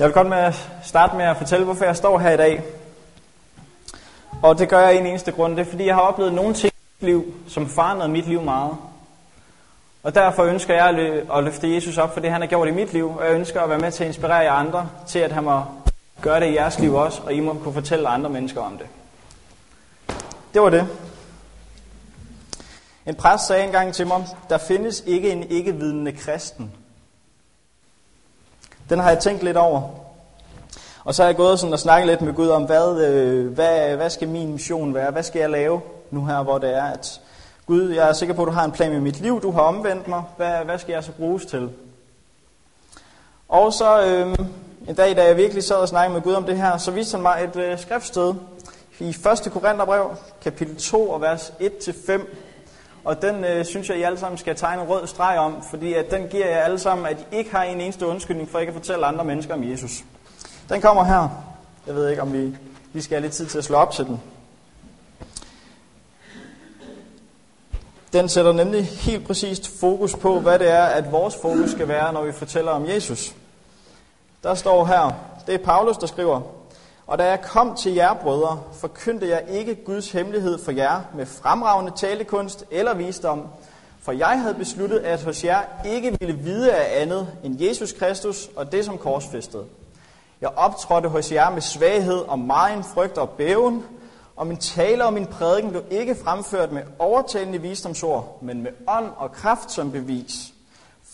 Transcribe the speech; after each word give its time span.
Jeg 0.00 0.06
vil 0.06 0.14
godt 0.14 0.28
med 0.28 0.38
at 0.38 0.70
starte 0.84 1.16
med 1.16 1.24
at 1.24 1.36
fortælle, 1.36 1.64
hvorfor 1.64 1.84
jeg 1.84 1.96
står 1.96 2.18
her 2.18 2.30
i 2.30 2.36
dag. 2.36 2.62
Og 4.42 4.58
det 4.58 4.68
gør 4.68 4.80
jeg 4.80 4.94
i 4.94 4.98
en 4.98 5.06
eneste 5.06 5.32
grund. 5.32 5.56
Det 5.56 5.66
er, 5.66 5.70
fordi 5.70 5.86
jeg 5.86 5.94
har 5.94 6.02
oplevet 6.02 6.32
nogle 6.32 6.54
ting 6.54 6.72
i 6.72 7.04
mit 7.04 7.12
liv, 7.12 7.34
som 7.48 7.68
forandrede 7.68 8.08
mit 8.08 8.28
liv 8.28 8.42
meget. 8.42 8.76
Og 10.02 10.14
derfor 10.14 10.44
ønsker 10.44 10.74
jeg 10.74 10.88
at 11.36 11.44
løfte 11.44 11.74
Jesus 11.74 11.98
op 11.98 12.12
for 12.12 12.20
det, 12.20 12.30
han 12.30 12.40
har 12.40 12.48
gjort 12.48 12.68
i 12.68 12.70
mit 12.70 12.92
liv. 12.92 13.16
Og 13.18 13.24
jeg 13.24 13.34
ønsker 13.34 13.60
at 13.60 13.70
være 13.70 13.78
med 13.78 13.92
til 13.92 14.04
at 14.04 14.08
inspirere 14.08 14.36
jer 14.36 14.52
andre 14.52 14.88
til, 15.06 15.18
at 15.18 15.32
han 15.32 15.44
må 15.44 15.62
gøre 16.20 16.40
det 16.40 16.46
i 16.46 16.54
jeres 16.54 16.78
liv 16.78 16.94
også, 16.94 17.22
og 17.24 17.32
I 17.32 17.40
må 17.40 17.54
kunne 17.54 17.74
fortælle 17.74 18.08
andre 18.08 18.30
mennesker 18.30 18.60
om 18.60 18.78
det. 18.78 18.86
Det 20.54 20.62
var 20.62 20.70
det. 20.70 20.88
En 23.06 23.14
præst 23.14 23.46
sagde 23.46 23.64
engang 23.64 23.94
til 23.94 24.06
mig, 24.06 24.26
der 24.50 24.58
findes 24.58 25.02
ikke 25.06 25.30
en 25.30 25.42
ikke-vidende 25.50 26.12
kristen. 26.12 26.72
Den 28.90 28.98
har 28.98 29.10
jeg 29.10 29.18
tænkt 29.18 29.42
lidt 29.42 29.56
over. 29.56 29.82
Og 31.04 31.14
så 31.14 31.22
har 31.22 31.28
jeg 31.28 31.36
gået 31.36 31.58
sådan 31.58 31.72
og 31.72 31.78
snakket 31.78 32.06
lidt 32.06 32.20
med 32.20 32.32
Gud 32.32 32.48
om, 32.48 32.62
hvad, 32.62 33.00
øh, 33.00 33.52
hvad, 33.52 33.96
hvad 33.96 34.10
skal 34.10 34.28
min 34.28 34.52
mission 34.52 34.94
være? 34.94 35.10
Hvad 35.10 35.22
skal 35.22 35.40
jeg 35.40 35.50
lave 35.50 35.80
nu 36.10 36.24
her, 36.24 36.42
hvor 36.42 36.58
det 36.58 36.76
er, 36.76 36.84
at 36.84 37.20
Gud, 37.66 37.90
jeg 37.90 38.08
er 38.08 38.12
sikker 38.12 38.34
på, 38.34 38.42
at 38.42 38.46
du 38.46 38.52
har 38.52 38.64
en 38.64 38.72
plan 38.72 38.92
med 38.92 39.00
mit 39.00 39.20
liv, 39.20 39.42
du 39.42 39.50
har 39.50 39.60
omvendt 39.60 40.08
mig. 40.08 40.22
Hvad, 40.36 40.64
hvad 40.64 40.78
skal 40.78 40.92
jeg 40.92 41.04
så 41.04 41.12
bruges 41.12 41.46
til? 41.46 41.70
Og 43.48 43.72
så 43.72 44.02
øh, 44.02 44.38
en 44.88 44.94
dag, 44.94 45.16
da 45.16 45.24
jeg 45.24 45.36
virkelig 45.36 45.64
sad 45.64 45.76
og 45.76 45.88
snakkede 45.88 46.14
med 46.14 46.22
Gud 46.22 46.34
om 46.34 46.44
det 46.44 46.56
her, 46.56 46.78
så 46.78 46.90
viste 46.90 47.14
han 47.14 47.22
mig 47.22 47.44
et 47.44 47.56
øh, 47.56 47.78
skriftsted 47.78 48.34
i 48.98 49.08
1. 49.08 49.16
Korintherbrev, 49.52 50.10
kapitel 50.42 50.76
2 50.76 51.10
og 51.10 51.20
vers 51.20 51.52
1-5. 51.60 52.12
Og 53.04 53.22
den 53.22 53.44
øh, 53.44 53.64
synes 53.64 53.88
jeg, 53.88 53.98
I 53.98 54.02
alle 54.02 54.18
sammen 54.18 54.38
skal 54.38 54.56
tegne 54.56 54.82
en 54.82 54.88
rød 54.88 55.06
streg 55.06 55.38
om, 55.38 55.62
fordi 55.70 55.94
at 55.94 56.10
den 56.10 56.28
giver 56.28 56.46
jer 56.46 56.58
alle 56.58 56.78
sammen, 56.78 57.06
at 57.06 57.16
I 57.32 57.36
ikke 57.36 57.50
har 57.50 57.62
en 57.62 57.80
eneste 57.80 58.06
undskyldning 58.06 58.48
for 58.48 58.58
ikke 58.58 58.70
at 58.70 58.74
fortælle 58.74 59.06
andre 59.06 59.24
mennesker 59.24 59.54
om 59.54 59.70
Jesus. 59.70 60.04
Den 60.68 60.80
kommer 60.80 61.04
her. 61.04 61.28
Jeg 61.86 61.94
ved 61.94 62.10
ikke, 62.10 62.22
om 62.22 62.32
vi 62.32 62.56
lige 62.92 63.02
skal 63.02 63.14
have 63.14 63.22
lidt 63.22 63.32
tid 63.32 63.46
til 63.46 63.58
at 63.58 63.64
slå 63.64 63.76
op 63.76 63.92
til 63.92 64.04
den. 64.04 64.20
Den 68.12 68.28
sætter 68.28 68.52
nemlig 68.52 68.84
helt 68.84 69.26
præcist 69.26 69.80
fokus 69.80 70.16
på, 70.16 70.40
hvad 70.40 70.58
det 70.58 70.70
er, 70.70 70.84
at 70.84 71.12
vores 71.12 71.36
fokus 71.42 71.70
skal 71.70 71.88
være, 71.88 72.12
når 72.12 72.24
vi 72.24 72.32
fortæller 72.32 72.72
om 72.72 72.88
Jesus. 72.88 73.34
Der 74.42 74.54
står 74.54 74.84
her, 74.84 75.10
det 75.46 75.54
er 75.54 75.64
Paulus, 75.64 75.96
der 75.96 76.06
skriver, 76.06 76.40
og 77.10 77.18
da 77.18 77.28
jeg 77.28 77.40
kom 77.40 77.76
til 77.76 77.94
jer, 77.94 78.14
brødre, 78.14 78.62
forkyndte 78.72 79.28
jeg 79.28 79.44
ikke 79.48 79.74
Guds 79.74 80.10
hemmelighed 80.10 80.58
for 80.64 80.72
jer 80.72 81.00
med 81.14 81.26
fremragende 81.26 81.92
talekunst 81.96 82.64
eller 82.70 82.94
visdom, 82.94 83.46
for 84.02 84.12
jeg 84.12 84.40
havde 84.40 84.54
besluttet, 84.54 84.98
at 84.98 85.22
hos 85.22 85.44
jer 85.44 85.62
ikke 85.84 86.16
ville 86.20 86.34
vide 86.34 86.72
af 86.72 87.02
andet 87.02 87.28
end 87.44 87.62
Jesus 87.62 87.92
Kristus 87.92 88.50
og 88.56 88.72
det 88.72 88.84
som 88.84 88.98
korsfæstet. 88.98 89.64
Jeg 90.40 90.48
optrådte 90.56 91.08
hos 91.08 91.32
jer 91.32 91.50
med 91.50 91.60
svaghed 91.60 92.18
og 92.18 92.38
meget 92.38 92.84
frygt 92.84 93.18
og 93.18 93.30
bæven, 93.30 93.84
og 94.36 94.46
min 94.46 94.56
tale 94.56 95.04
og 95.04 95.12
min 95.12 95.26
prædiken 95.26 95.70
blev 95.70 95.82
ikke 95.90 96.14
fremført 96.24 96.72
med 96.72 96.82
overtalende 96.98 97.60
visdomsord, 97.60 98.38
men 98.42 98.62
med 98.62 98.70
ånd 98.88 99.10
og 99.16 99.32
kraft 99.32 99.72
som 99.72 99.92
bevis, 99.92 100.52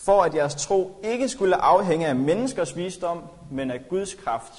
for 0.03 0.23
at 0.23 0.35
jeres 0.35 0.55
tro 0.55 0.99
ikke 1.03 1.29
skulle 1.29 1.55
afhænge 1.55 2.07
af 2.07 2.15
menneskers 2.15 2.75
visdom, 2.75 3.21
men 3.51 3.71
af 3.71 3.79
Guds 3.89 4.13
kraft. 4.13 4.53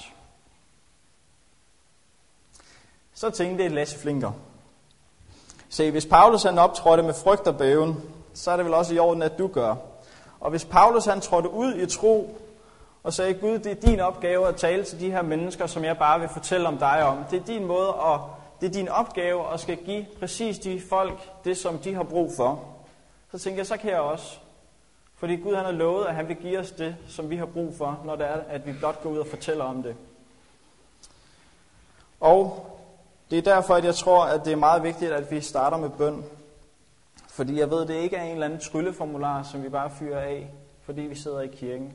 Så 3.19 3.29
tænkte 3.29 3.67
Lasse 3.67 3.99
Flinker. 3.99 4.31
Se, 5.69 5.91
hvis 5.91 6.05
Paulus 6.05 6.43
han 6.43 6.57
optrådte 6.57 7.03
med 7.03 7.13
frygt 7.13 7.47
og 7.47 7.57
bæven, 7.57 8.03
så 8.33 8.51
er 8.51 8.55
det 8.55 8.65
vel 8.65 8.73
også 8.73 8.93
i 8.93 8.99
orden, 8.99 9.21
at 9.21 9.37
du 9.37 9.47
gør. 9.47 9.75
Og 10.39 10.49
hvis 10.49 10.65
Paulus 10.65 11.05
han 11.05 11.21
trådte 11.21 11.49
ud 11.49 11.75
i 11.75 11.85
tro 11.85 12.37
og 13.03 13.13
sagde, 13.13 13.33
Gud, 13.33 13.59
det 13.59 13.71
er 13.71 13.89
din 13.89 13.99
opgave 13.99 14.47
at 14.47 14.55
tale 14.55 14.83
til 14.83 14.99
de 14.99 15.11
her 15.11 15.21
mennesker, 15.21 15.67
som 15.67 15.83
jeg 15.83 15.97
bare 15.97 16.19
vil 16.19 16.29
fortælle 16.29 16.67
om 16.67 16.77
dig 16.77 17.03
om. 17.03 17.17
Det 17.31 17.39
er 17.39 17.45
din 17.45 17.65
måde, 17.65 17.93
og 17.93 18.29
det 18.61 18.67
er 18.67 18.71
din 18.71 18.89
opgave 18.89 19.53
at 19.53 19.59
skal 19.59 19.77
give 19.77 20.05
præcis 20.19 20.59
de 20.59 20.81
folk 20.89 21.43
det, 21.43 21.57
som 21.57 21.77
de 21.77 21.93
har 21.93 22.03
brug 22.03 22.31
for. 22.37 22.63
Så 23.31 23.39
tænker 23.39 23.59
jeg, 23.59 23.67
så 23.67 23.77
kan 23.77 23.91
jeg 23.91 23.99
også. 23.99 24.37
Fordi 25.15 25.35
Gud 25.35 25.55
han 25.55 25.65
har 25.65 25.71
lovet, 25.71 26.05
at 26.05 26.15
han 26.15 26.27
vil 26.27 26.35
give 26.35 26.59
os 26.59 26.71
det, 26.71 26.95
som 27.07 27.29
vi 27.29 27.37
har 27.37 27.45
brug 27.45 27.75
for, 27.77 27.99
når 28.05 28.15
det 28.15 28.25
er, 28.25 28.39
at 28.49 28.65
vi 28.65 28.73
blot 28.73 29.03
går 29.03 29.09
ud 29.09 29.17
og 29.17 29.27
fortæller 29.27 29.63
om 29.63 29.83
det. 29.83 29.95
Og 32.19 32.68
det 33.31 33.37
er 33.37 33.41
derfor, 33.41 33.73
at 33.73 33.85
jeg 33.85 33.95
tror, 33.95 34.25
at 34.25 34.45
det 34.45 34.53
er 34.53 34.57
meget 34.57 34.83
vigtigt, 34.83 35.11
at 35.11 35.31
vi 35.31 35.41
starter 35.41 35.77
med 35.77 35.89
bøn. 35.89 36.23
Fordi 37.29 37.59
jeg 37.59 37.71
ved, 37.71 37.81
at 37.81 37.87
det 37.87 37.93
ikke 37.93 38.15
er 38.15 38.23
en 38.23 38.31
eller 38.31 38.45
anden 38.45 38.59
trylleformular, 38.59 39.43
som 39.43 39.63
vi 39.63 39.69
bare 39.69 39.89
fyrer 39.89 40.19
af, 40.19 40.51
fordi 40.81 41.01
vi 41.01 41.15
sidder 41.15 41.41
i 41.41 41.47
kirken. 41.47 41.93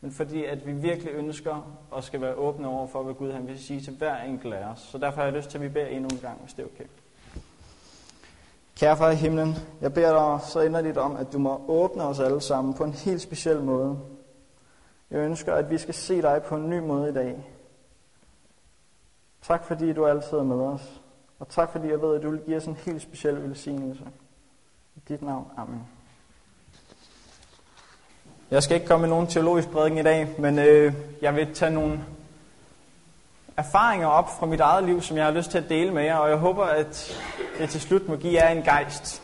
Men 0.00 0.12
fordi 0.12 0.44
at 0.44 0.66
vi 0.66 0.72
virkelig 0.72 1.12
ønsker 1.12 1.76
og 1.90 2.04
skal 2.04 2.20
være 2.20 2.34
åbne 2.34 2.68
over 2.68 2.86
for, 2.86 3.02
hvad 3.02 3.14
Gud 3.14 3.32
han 3.32 3.46
vil 3.46 3.58
sige 3.58 3.80
til 3.80 3.92
hver 3.92 4.22
enkelt 4.22 4.54
af 4.54 4.66
os. 4.66 4.80
Så 4.80 4.98
derfor 4.98 5.16
har 5.16 5.24
jeg 5.24 5.32
lyst 5.32 5.50
til, 5.50 5.58
at 5.58 5.64
vi 5.64 5.68
beder 5.68 5.86
endnu 5.86 6.08
en 6.12 6.18
gang, 6.18 6.38
hvis 6.40 6.54
det 6.54 6.62
er 6.62 6.66
okay. 6.66 6.84
Kære 8.78 8.96
far 8.96 9.10
i 9.10 9.14
himlen, 9.14 9.56
jeg 9.80 9.94
beder 9.94 10.12
dig 10.12 10.46
så 10.48 10.60
inderligt 10.60 10.96
om, 10.96 11.16
at 11.16 11.32
du 11.32 11.38
må 11.38 11.64
åbne 11.68 12.02
os 12.02 12.20
alle 12.20 12.40
sammen 12.40 12.74
på 12.74 12.84
en 12.84 12.92
helt 12.92 13.22
speciel 13.22 13.60
måde. 13.60 13.98
Jeg 15.10 15.18
ønsker, 15.18 15.54
at 15.54 15.70
vi 15.70 15.78
skal 15.78 15.94
se 15.94 16.22
dig 16.22 16.42
på 16.42 16.56
en 16.56 16.70
ny 16.70 16.78
måde 16.78 17.08
i 17.08 17.12
dag. 17.12 17.55
Tak 19.46 19.64
fordi 19.64 19.92
du 19.92 20.06
altid 20.06 20.32
er 20.32 20.42
med 20.42 20.56
os. 20.56 20.80
Og 21.38 21.48
tak 21.48 21.72
fordi 21.72 21.88
jeg 21.88 22.02
ved, 22.02 22.16
at 22.16 22.22
du 22.22 22.30
vil 22.30 22.40
give 22.40 22.56
os 22.56 22.64
en 22.64 22.76
helt 22.76 23.02
speciel 23.02 23.42
velsignelse. 23.42 24.02
I 24.96 25.00
dit 25.08 25.22
navn. 25.22 25.46
Amen. 25.56 25.86
Jeg 28.50 28.62
skal 28.62 28.74
ikke 28.74 28.86
komme 28.86 29.00
med 29.00 29.08
nogen 29.08 29.26
teologisk 29.26 29.70
prædiken 29.70 29.98
i 29.98 30.02
dag, 30.02 30.34
men 30.38 30.58
øh, 30.58 30.94
jeg 31.22 31.36
vil 31.36 31.54
tage 31.54 31.70
nogle 31.70 32.00
erfaringer 33.56 34.06
op 34.06 34.28
fra 34.38 34.46
mit 34.46 34.60
eget 34.60 34.84
liv, 34.84 35.02
som 35.02 35.16
jeg 35.16 35.24
har 35.24 35.32
lyst 35.32 35.50
til 35.50 35.58
at 35.58 35.68
dele 35.68 35.92
med 35.92 36.04
jer, 36.04 36.16
og 36.16 36.28
jeg 36.28 36.38
håber, 36.38 36.64
at 36.64 37.20
det 37.58 37.70
til 37.70 37.80
slut 37.80 38.08
må 38.08 38.16
give 38.16 38.32
jer 38.32 38.48
en 38.48 38.62
gejst. 38.62 39.22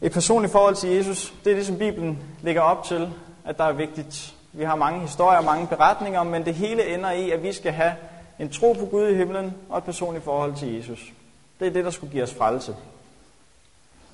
Et 0.00 0.12
personligt 0.12 0.52
forhold 0.52 0.74
til 0.74 0.90
Jesus, 0.90 1.34
det 1.44 1.52
er 1.52 1.56
det, 1.56 1.66
som 1.66 1.78
Bibelen 1.78 2.18
lægger 2.42 2.62
op 2.62 2.84
til, 2.84 3.12
at 3.44 3.58
der 3.58 3.64
er 3.64 3.72
vigtigt. 3.72 4.37
Vi 4.58 4.64
har 4.64 4.76
mange 4.76 5.00
historier 5.00 5.38
og 5.38 5.44
mange 5.44 5.66
beretninger, 5.66 6.22
men 6.22 6.44
det 6.44 6.54
hele 6.54 6.94
ender 6.94 7.10
i, 7.10 7.30
at 7.30 7.42
vi 7.42 7.52
skal 7.52 7.72
have 7.72 7.92
en 8.38 8.50
tro 8.50 8.72
på 8.72 8.86
Gud 8.86 9.08
i 9.08 9.14
himlen 9.14 9.54
og 9.68 9.78
et 9.78 9.84
personligt 9.84 10.24
forhold 10.24 10.54
til 10.54 10.74
Jesus. 10.74 11.12
Det 11.60 11.66
er 11.66 11.72
det, 11.72 11.84
der 11.84 11.90
skulle 11.90 12.12
give 12.12 12.22
os 12.22 12.34
frelse. 12.34 12.76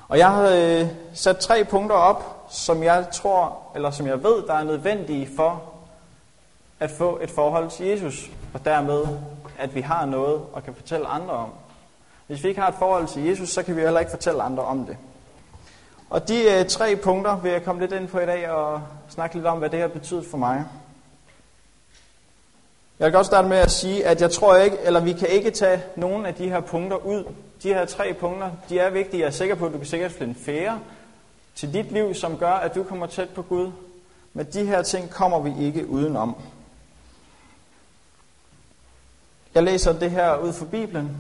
Og 0.08 0.18
jeg 0.18 0.30
har 0.30 0.48
øh, 0.48 0.86
sat 1.14 1.36
tre 1.36 1.64
punkter 1.64 1.96
op, 1.96 2.46
som 2.50 2.82
jeg 2.82 3.06
tror, 3.12 3.58
eller 3.74 3.90
som 3.90 4.06
jeg 4.06 4.22
ved, 4.22 4.46
der 4.46 4.54
er 4.54 4.64
nødvendige 4.64 5.28
for 5.36 5.62
at 6.80 6.90
få 6.90 7.18
et 7.22 7.30
forhold 7.30 7.70
til 7.70 7.86
Jesus, 7.86 8.30
og 8.54 8.64
dermed, 8.64 9.06
at 9.58 9.74
vi 9.74 9.80
har 9.80 10.06
noget 10.06 10.42
og 10.52 10.64
kan 10.64 10.74
fortælle 10.74 11.06
andre 11.06 11.34
om. 11.34 11.50
Hvis 12.26 12.44
vi 12.44 12.48
ikke 12.48 12.60
har 12.60 12.68
et 12.68 12.78
forhold 12.78 13.06
til 13.06 13.24
Jesus, 13.24 13.48
så 13.48 13.62
kan 13.62 13.76
vi 13.76 13.80
heller 13.80 14.00
ikke 14.00 14.12
fortælle 14.12 14.42
andre 14.42 14.62
om 14.62 14.86
det. 14.86 14.96
Og 16.10 16.28
de 16.28 16.42
øh, 16.42 16.66
tre 16.66 16.96
punkter 16.96 17.36
vil 17.36 17.52
jeg 17.52 17.64
komme 17.64 17.80
lidt 17.80 17.92
ind 17.92 18.08
på 18.08 18.18
i 18.18 18.26
dag 18.26 18.50
og 18.50 18.82
snakke 19.08 19.36
lidt 19.36 19.46
om, 19.46 19.58
hvad 19.58 19.70
det 19.70 19.80
har 19.80 19.88
betydet 19.88 20.26
for 20.26 20.38
mig. 20.38 20.64
Jeg 22.98 23.04
vil 23.04 23.12
godt 23.12 23.26
starte 23.26 23.48
med 23.48 23.56
at 23.56 23.70
sige, 23.70 24.06
at 24.06 24.20
jeg 24.20 24.30
tror 24.30 24.56
ikke, 24.56 24.78
eller 24.84 25.00
vi 25.00 25.12
kan 25.12 25.28
ikke 25.28 25.50
tage 25.50 25.82
nogen 25.96 26.26
af 26.26 26.34
de 26.34 26.48
her 26.48 26.60
punkter 26.60 26.96
ud. 26.96 27.24
De 27.62 27.74
her 27.74 27.84
tre 27.84 28.14
punkter, 28.14 28.50
de 28.68 28.78
er 28.78 28.90
vigtige. 28.90 29.20
Jeg 29.20 29.26
er 29.26 29.30
sikker 29.30 29.54
på, 29.54 29.66
at 29.66 29.72
du 29.72 29.78
kan 29.78 29.86
sikkert 29.86 30.12
finde 30.12 30.34
færre 30.34 30.80
til 31.54 31.72
dit 31.72 31.92
liv, 31.92 32.14
som 32.14 32.38
gør, 32.38 32.52
at 32.52 32.74
du 32.74 32.82
kommer 32.82 33.06
tæt 33.06 33.28
på 33.28 33.42
Gud. 33.42 33.72
Men 34.32 34.46
de 34.52 34.66
her 34.66 34.82
ting 34.82 35.10
kommer 35.10 35.40
vi 35.40 35.66
ikke 35.66 35.86
udenom. 35.86 36.36
Jeg 39.54 39.62
læser 39.62 39.92
det 39.92 40.10
her 40.10 40.36
ud 40.36 40.52
fra 40.52 40.64
Bibelen. 40.64 41.16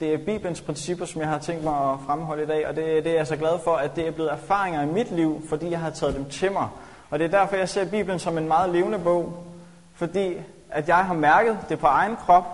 Det 0.00 0.14
er 0.14 0.18
Bibelens 0.18 0.60
principper, 0.60 1.06
som 1.06 1.20
jeg 1.20 1.28
har 1.28 1.38
tænkt 1.38 1.64
mig 1.64 1.92
at 1.92 1.98
fremholde 2.06 2.42
i 2.42 2.46
dag, 2.46 2.68
og 2.68 2.76
det, 2.76 3.04
det 3.04 3.12
er 3.12 3.16
jeg 3.16 3.26
så 3.26 3.36
glad 3.36 3.58
for, 3.64 3.74
at 3.74 3.96
det 3.96 4.06
er 4.06 4.10
blevet 4.10 4.32
erfaringer 4.32 4.82
i 4.82 4.86
mit 4.86 5.10
liv, 5.12 5.42
fordi 5.48 5.70
jeg 5.70 5.80
har 5.80 5.90
taget 5.90 6.14
dem 6.14 6.24
til 6.24 6.52
mig. 6.52 6.68
Og 7.10 7.18
det 7.18 7.24
er 7.24 7.40
derfor, 7.40 7.56
jeg 7.56 7.68
ser 7.68 7.84
Bibelen 7.84 8.18
som 8.18 8.38
en 8.38 8.48
meget 8.48 8.70
levende 8.70 8.98
bog, 8.98 9.44
fordi 9.94 10.34
at 10.70 10.88
jeg 10.88 10.96
har 10.96 11.14
mærket 11.14 11.58
det 11.68 11.78
på 11.78 11.86
egen 11.86 12.16
krop, 12.16 12.44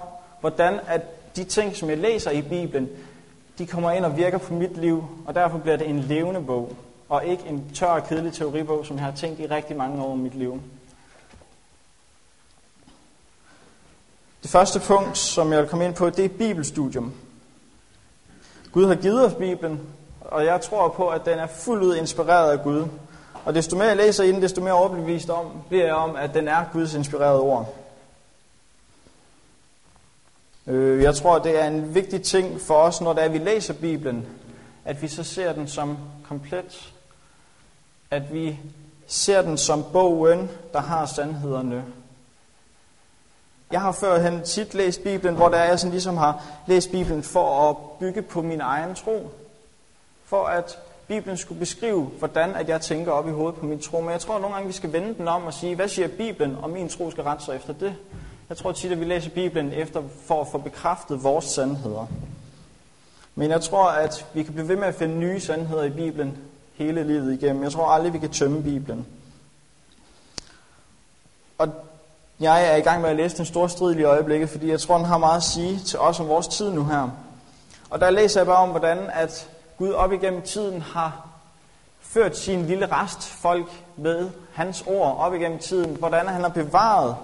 hvordan 0.41 0.81
at 0.87 1.37
de 1.37 1.45
ting, 1.45 1.77
som 1.77 1.91
jeg 1.91 1.99
læser 1.99 2.31
i 2.31 2.43
Bibelen, 2.43 2.89
de 3.59 3.67
kommer 3.67 3.91
ind 3.91 4.05
og 4.05 4.17
virker 4.17 4.39
på 4.39 4.55
mit 4.55 4.77
liv, 4.77 5.05
og 5.27 5.35
derfor 5.35 5.59
bliver 5.59 5.77
det 5.77 5.89
en 5.89 5.99
levende 5.99 6.41
bog, 6.41 6.77
og 7.09 7.25
ikke 7.25 7.47
en 7.47 7.71
tør 7.75 7.87
og 7.87 8.09
kedelig 8.09 8.33
teoribog, 8.33 8.87
som 8.87 8.97
jeg 8.97 9.05
har 9.05 9.13
tænkt 9.13 9.41
i 9.41 9.47
rigtig 9.47 9.77
mange 9.77 10.03
år 10.03 10.15
i 10.15 10.19
mit 10.19 10.35
liv. 10.35 10.61
Det 14.43 14.51
første 14.51 14.81
punkt, 14.81 15.19
som 15.19 15.53
jeg 15.53 15.61
vil 15.61 15.69
komme 15.69 15.85
ind 15.85 15.95
på, 15.95 16.11
det 16.11 16.25
er 16.25 16.29
bibelstudium. 16.29 17.13
Gud 18.75 18.87
har 18.87 18.95
givet 18.95 19.27
os 19.27 19.35
Bibelen, 19.35 19.81
og 20.21 20.45
jeg 20.45 20.61
tror 20.61 20.89
på, 20.89 21.09
at 21.09 21.25
den 21.25 21.39
er 21.39 21.47
fuldt 21.47 21.83
ud 21.85 21.97
inspireret 21.97 22.51
af 22.51 22.63
Gud. 22.63 22.85
Og 23.45 23.55
desto 23.55 23.77
mere 23.77 23.89
jeg 23.89 23.97
læser 23.97 24.25
i 24.25 24.33
den, 24.33 24.43
desto 24.43 24.61
mere 24.61 24.73
overbevist 24.73 25.31
om, 25.31 25.47
bliver 25.69 25.85
jeg 25.85 25.95
om, 25.95 26.17
at 26.17 26.35
den 26.35 26.49
er 26.49 26.65
Guds 26.73 26.95
inspirerede 26.95 27.41
ord. 27.41 27.75
Øh, 30.67 31.03
jeg 31.03 31.15
tror, 31.15 31.39
det 31.39 31.61
er 31.61 31.67
en 31.67 31.95
vigtig 31.95 32.23
ting 32.23 32.61
for 32.61 32.75
os, 32.75 33.01
når 33.01 33.13
det 33.13 33.25
er, 33.25 33.29
vi 33.29 33.39
læser 33.39 33.75
Bibelen, 33.75 34.27
at 34.85 35.03
vi 35.03 35.09
så 35.09 35.23
ser 35.23 35.53
den 35.53 35.69
som 35.69 35.99
komplet. 36.29 36.93
At 38.11 38.33
vi 38.33 38.59
ser 39.07 39.43
den 39.43 39.59
som 39.59 39.85
bogen, 39.93 40.51
der 40.73 40.81
har 40.81 41.07
sandhederne. 41.07 41.85
Jeg 43.73 43.81
har 43.81 43.93
førhen 43.93 44.43
tit 44.43 44.75
læst 44.75 45.03
Bibelen, 45.03 45.37
hvor 45.37 45.49
der 45.49 45.57
er, 45.57 45.69
jeg 45.69 45.79
sådan 45.79 45.91
ligesom 45.91 46.17
har 46.17 46.45
læst 46.67 46.91
Bibelen 46.91 47.23
for 47.23 47.71
at 47.71 47.77
bygge 48.01 48.23
på 48.23 48.43
min 48.43 48.61
egen 48.61 48.95
tro. 48.95 49.31
For 50.25 50.45
at 50.47 50.79
Bibelen 51.09 51.37
skulle 51.37 51.59
beskrive, 51.59 52.03
hvordan 52.03 52.55
at 52.55 52.69
jeg 52.69 52.81
tænker 52.81 53.13
op 53.13 53.29
i 53.29 53.31
hovedet 53.31 53.61
på 53.61 53.67
min 53.67 53.79
tro. 53.79 54.01
Men 54.01 54.11
jeg 54.11 54.21
tror 54.21 54.35
at 54.35 54.41
nogle 54.41 54.55
gange, 54.55 54.67
vi 54.67 54.73
skal 54.73 54.93
vende 54.93 55.15
den 55.15 55.29
om 55.29 55.45
og 55.45 55.55
sige, 55.55 55.75
hvad 55.75 55.89
siger 55.89 56.09
Bibelen, 56.09 56.57
og 56.63 56.71
min 56.71 56.89
tro 56.89 57.11
skal 57.11 57.25
rette 57.25 57.45
sig 57.45 57.57
efter 57.57 57.73
det. 57.73 57.95
Jeg 58.49 58.57
tror 58.57 58.73
tit, 58.73 58.93
at 58.93 59.01
vi 59.01 59.05
læser 59.05 59.31
Bibelen 59.31 59.73
efter 59.73 60.03
for 60.27 60.41
at 60.41 60.49
få 60.53 60.59
bekræftet 60.59 61.23
vores 61.23 61.45
sandheder. 61.45 62.07
Men 63.35 63.51
jeg 63.51 63.61
tror, 63.61 63.89
at 63.89 64.27
vi 64.35 64.43
kan 64.43 64.55
blive 64.55 64.69
ved 64.69 64.77
med 64.77 64.89
at 64.89 64.95
finde 64.95 65.15
nye 65.15 65.41
sandheder 65.41 65.83
i 65.83 65.91
Bibelen 65.91 66.39
hele 66.75 67.05
livet 67.05 67.43
igennem. 67.43 67.63
Jeg 67.63 67.73
tror 67.73 67.87
aldrig, 67.87 68.13
vi 68.13 68.19
kan 68.19 68.31
tømme 68.31 68.63
Bibelen. 68.63 69.07
Og 71.59 71.69
jeg 72.41 72.73
er 72.73 72.77
i 72.77 72.81
gang 72.81 73.01
med 73.01 73.11
at 73.11 73.17
læse 73.17 73.37
den 73.37 73.47
store 73.47 73.69
strid 73.69 73.97
i 73.97 74.03
øjeblikket, 74.03 74.51
fordi 74.51 74.71
jeg 74.71 74.81
tror, 74.81 74.97
den 74.97 75.07
har 75.07 75.19
meget 75.19 75.37
at 75.37 75.43
sige 75.43 75.79
til 75.79 75.99
os 75.99 76.21
om 76.21 76.29
vores 76.29 76.49
tid 76.49 76.71
nu 76.71 76.85
her. 76.85 77.11
Og 77.91 78.01
der 78.01 78.11
læser 78.11 78.41
jeg 78.41 78.47
bare 78.47 78.57
om, 78.57 78.71
hvordan 78.71 78.99
at 79.13 79.49
Gud 79.79 79.93
op 79.93 80.13
igennem 80.13 80.43
tiden 80.43 80.81
har 80.81 81.29
ført 82.01 82.37
sin 82.37 82.67
lille 82.67 82.87
rest 82.87 83.29
folk 83.29 83.83
med 83.97 84.31
hans 84.55 84.85
ord 84.87 85.17
op 85.19 85.35
igennem 85.35 85.59
tiden. 85.59 85.97
Hvordan 85.97 86.29
han 86.29 86.43
har 86.43 86.49
bevaret 86.49 87.17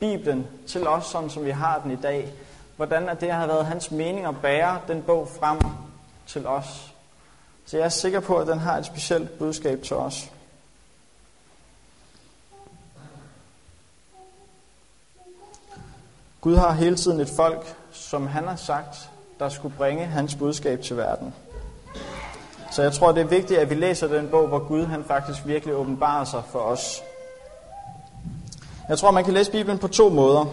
Bibelen 0.00 0.46
til 0.66 0.88
os, 0.88 1.04
sådan 1.04 1.30
som 1.30 1.44
vi 1.44 1.50
har 1.50 1.80
den 1.84 1.90
i 1.90 1.96
dag. 1.96 2.32
Hvordan 2.76 3.08
at 3.08 3.20
det 3.20 3.32
har 3.32 3.46
været 3.46 3.66
hans 3.66 3.90
mening 3.90 4.26
at 4.26 4.40
bære 4.42 4.78
den 4.88 5.02
bog 5.02 5.28
frem 5.40 5.60
til 6.26 6.46
os. 6.46 6.94
Så 7.66 7.76
jeg 7.76 7.84
er 7.84 7.88
sikker 7.88 8.20
på, 8.20 8.36
at 8.36 8.46
den 8.46 8.58
har 8.58 8.78
et 8.78 8.86
specielt 8.86 9.38
budskab 9.38 9.82
til 9.82 9.96
os. 9.96 10.30
Gud 16.44 16.56
har 16.56 16.72
hele 16.72 16.96
tiden 16.96 17.20
et 17.20 17.28
folk, 17.28 17.76
som 17.92 18.26
han 18.26 18.48
har 18.48 18.56
sagt, 18.56 19.10
der 19.38 19.48
skulle 19.48 19.74
bringe 19.76 20.06
hans 20.06 20.34
budskab 20.34 20.82
til 20.82 20.96
verden. 20.96 21.34
Så 22.72 22.82
jeg 22.82 22.92
tror, 22.92 23.12
det 23.12 23.20
er 23.20 23.26
vigtigt, 23.26 23.60
at 23.60 23.70
vi 23.70 23.74
læser 23.74 24.08
den 24.08 24.28
bog, 24.28 24.48
hvor 24.48 24.58
Gud 24.68 24.84
han 24.84 25.04
faktisk 25.04 25.46
virkelig 25.46 25.74
åbenbarer 25.74 26.24
sig 26.24 26.42
for 26.50 26.58
os. 26.58 27.02
Jeg 28.88 28.98
tror, 28.98 29.10
man 29.10 29.24
kan 29.24 29.34
læse 29.34 29.50
Bibelen 29.50 29.78
på 29.78 29.88
to 29.88 30.08
måder. 30.08 30.44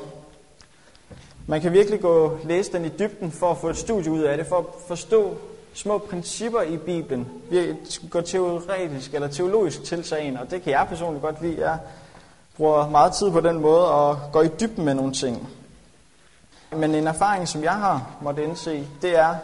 Man 1.48 1.62
kan 1.62 1.74
virkelig 1.74 2.02
gå 2.02 2.38
læse 2.44 2.72
den 2.72 2.86
i 2.86 2.90
dybden 2.90 3.32
for 3.32 3.52
at 3.52 3.58
få 3.58 3.70
et 3.70 3.78
studie 3.78 4.12
ud 4.12 4.22
af 4.22 4.38
det, 4.38 4.48
for 4.48 4.58
at 4.58 4.66
forstå 4.88 5.38
små 5.74 5.98
principper 5.98 6.62
i 6.62 6.78
Bibelen. 6.78 7.28
Vi 7.50 7.76
går 8.10 8.22
teoretisk 8.22 9.14
eller 9.14 9.28
teologisk 9.28 9.84
til 9.84 10.04
sagen, 10.04 10.38
og 10.38 10.52
det 10.52 10.62
kan 10.62 10.74
jeg 10.74 10.86
personligt 10.90 11.24
godt 11.24 11.42
lide. 11.42 11.70
Jeg 11.70 11.78
bruger 12.58 12.90
meget 12.90 13.14
tid 13.14 13.32
på 13.32 13.42
den 13.42 13.60
måde 13.60 13.92
og 13.92 14.20
går 14.32 14.42
i 14.42 14.50
dybden 14.60 14.86
med 14.86 14.94
nogle 14.94 15.14
ting. 15.14 15.50
Men 16.72 16.96
en 16.96 17.08
erfaring, 17.08 17.48
som 17.48 17.64
jeg 17.64 17.74
har 17.74 18.12
måttet 18.22 18.44
indse, 18.44 18.88
det 19.02 19.18
er, 19.18 19.36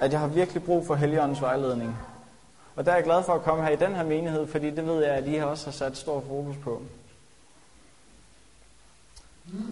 at 0.00 0.12
jeg 0.12 0.20
har 0.20 0.26
virkelig 0.26 0.62
brug 0.62 0.86
for 0.86 0.94
Helligåndens 0.94 1.42
vejledning. 1.42 1.98
Og 2.76 2.84
der 2.84 2.90
er 2.90 2.96
jeg 2.96 3.04
glad 3.04 3.22
for 3.22 3.34
at 3.34 3.42
komme 3.42 3.64
her 3.64 3.70
i 3.70 3.76
den 3.76 3.94
her 3.94 4.04
menighed, 4.04 4.46
fordi 4.46 4.70
det 4.70 4.86
ved 4.86 5.04
jeg, 5.04 5.14
at 5.14 5.24
I 5.26 5.36
også 5.36 5.64
har 5.64 5.72
sat 5.72 5.96
stor 5.96 6.22
fokus 6.28 6.56
på. 6.64 6.82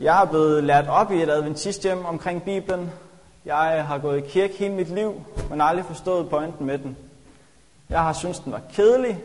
Jeg 0.00 0.23
er 0.23 0.26
blevet 0.26 0.64
lært 0.64 0.88
op 0.88 1.12
i 1.12 1.23
et 1.23 1.31
adventisthjem 1.31 2.05
omkring 2.05 2.43
Bibelen. 2.43 2.91
Jeg 3.44 3.85
har 3.87 3.99
gået 3.99 4.19
i 4.19 4.29
kirke 4.29 4.55
hele 4.55 4.75
mit 4.75 4.88
liv, 4.88 5.25
men 5.50 5.61
aldrig 5.61 5.85
forstået 5.85 6.31
pointen 6.31 6.67
med 6.67 6.79
den. 6.79 6.97
Jeg 7.88 8.00
har 8.00 8.12
syntes, 8.12 8.38
den 8.38 8.53
var 8.53 8.61
kedelig. 8.73 9.19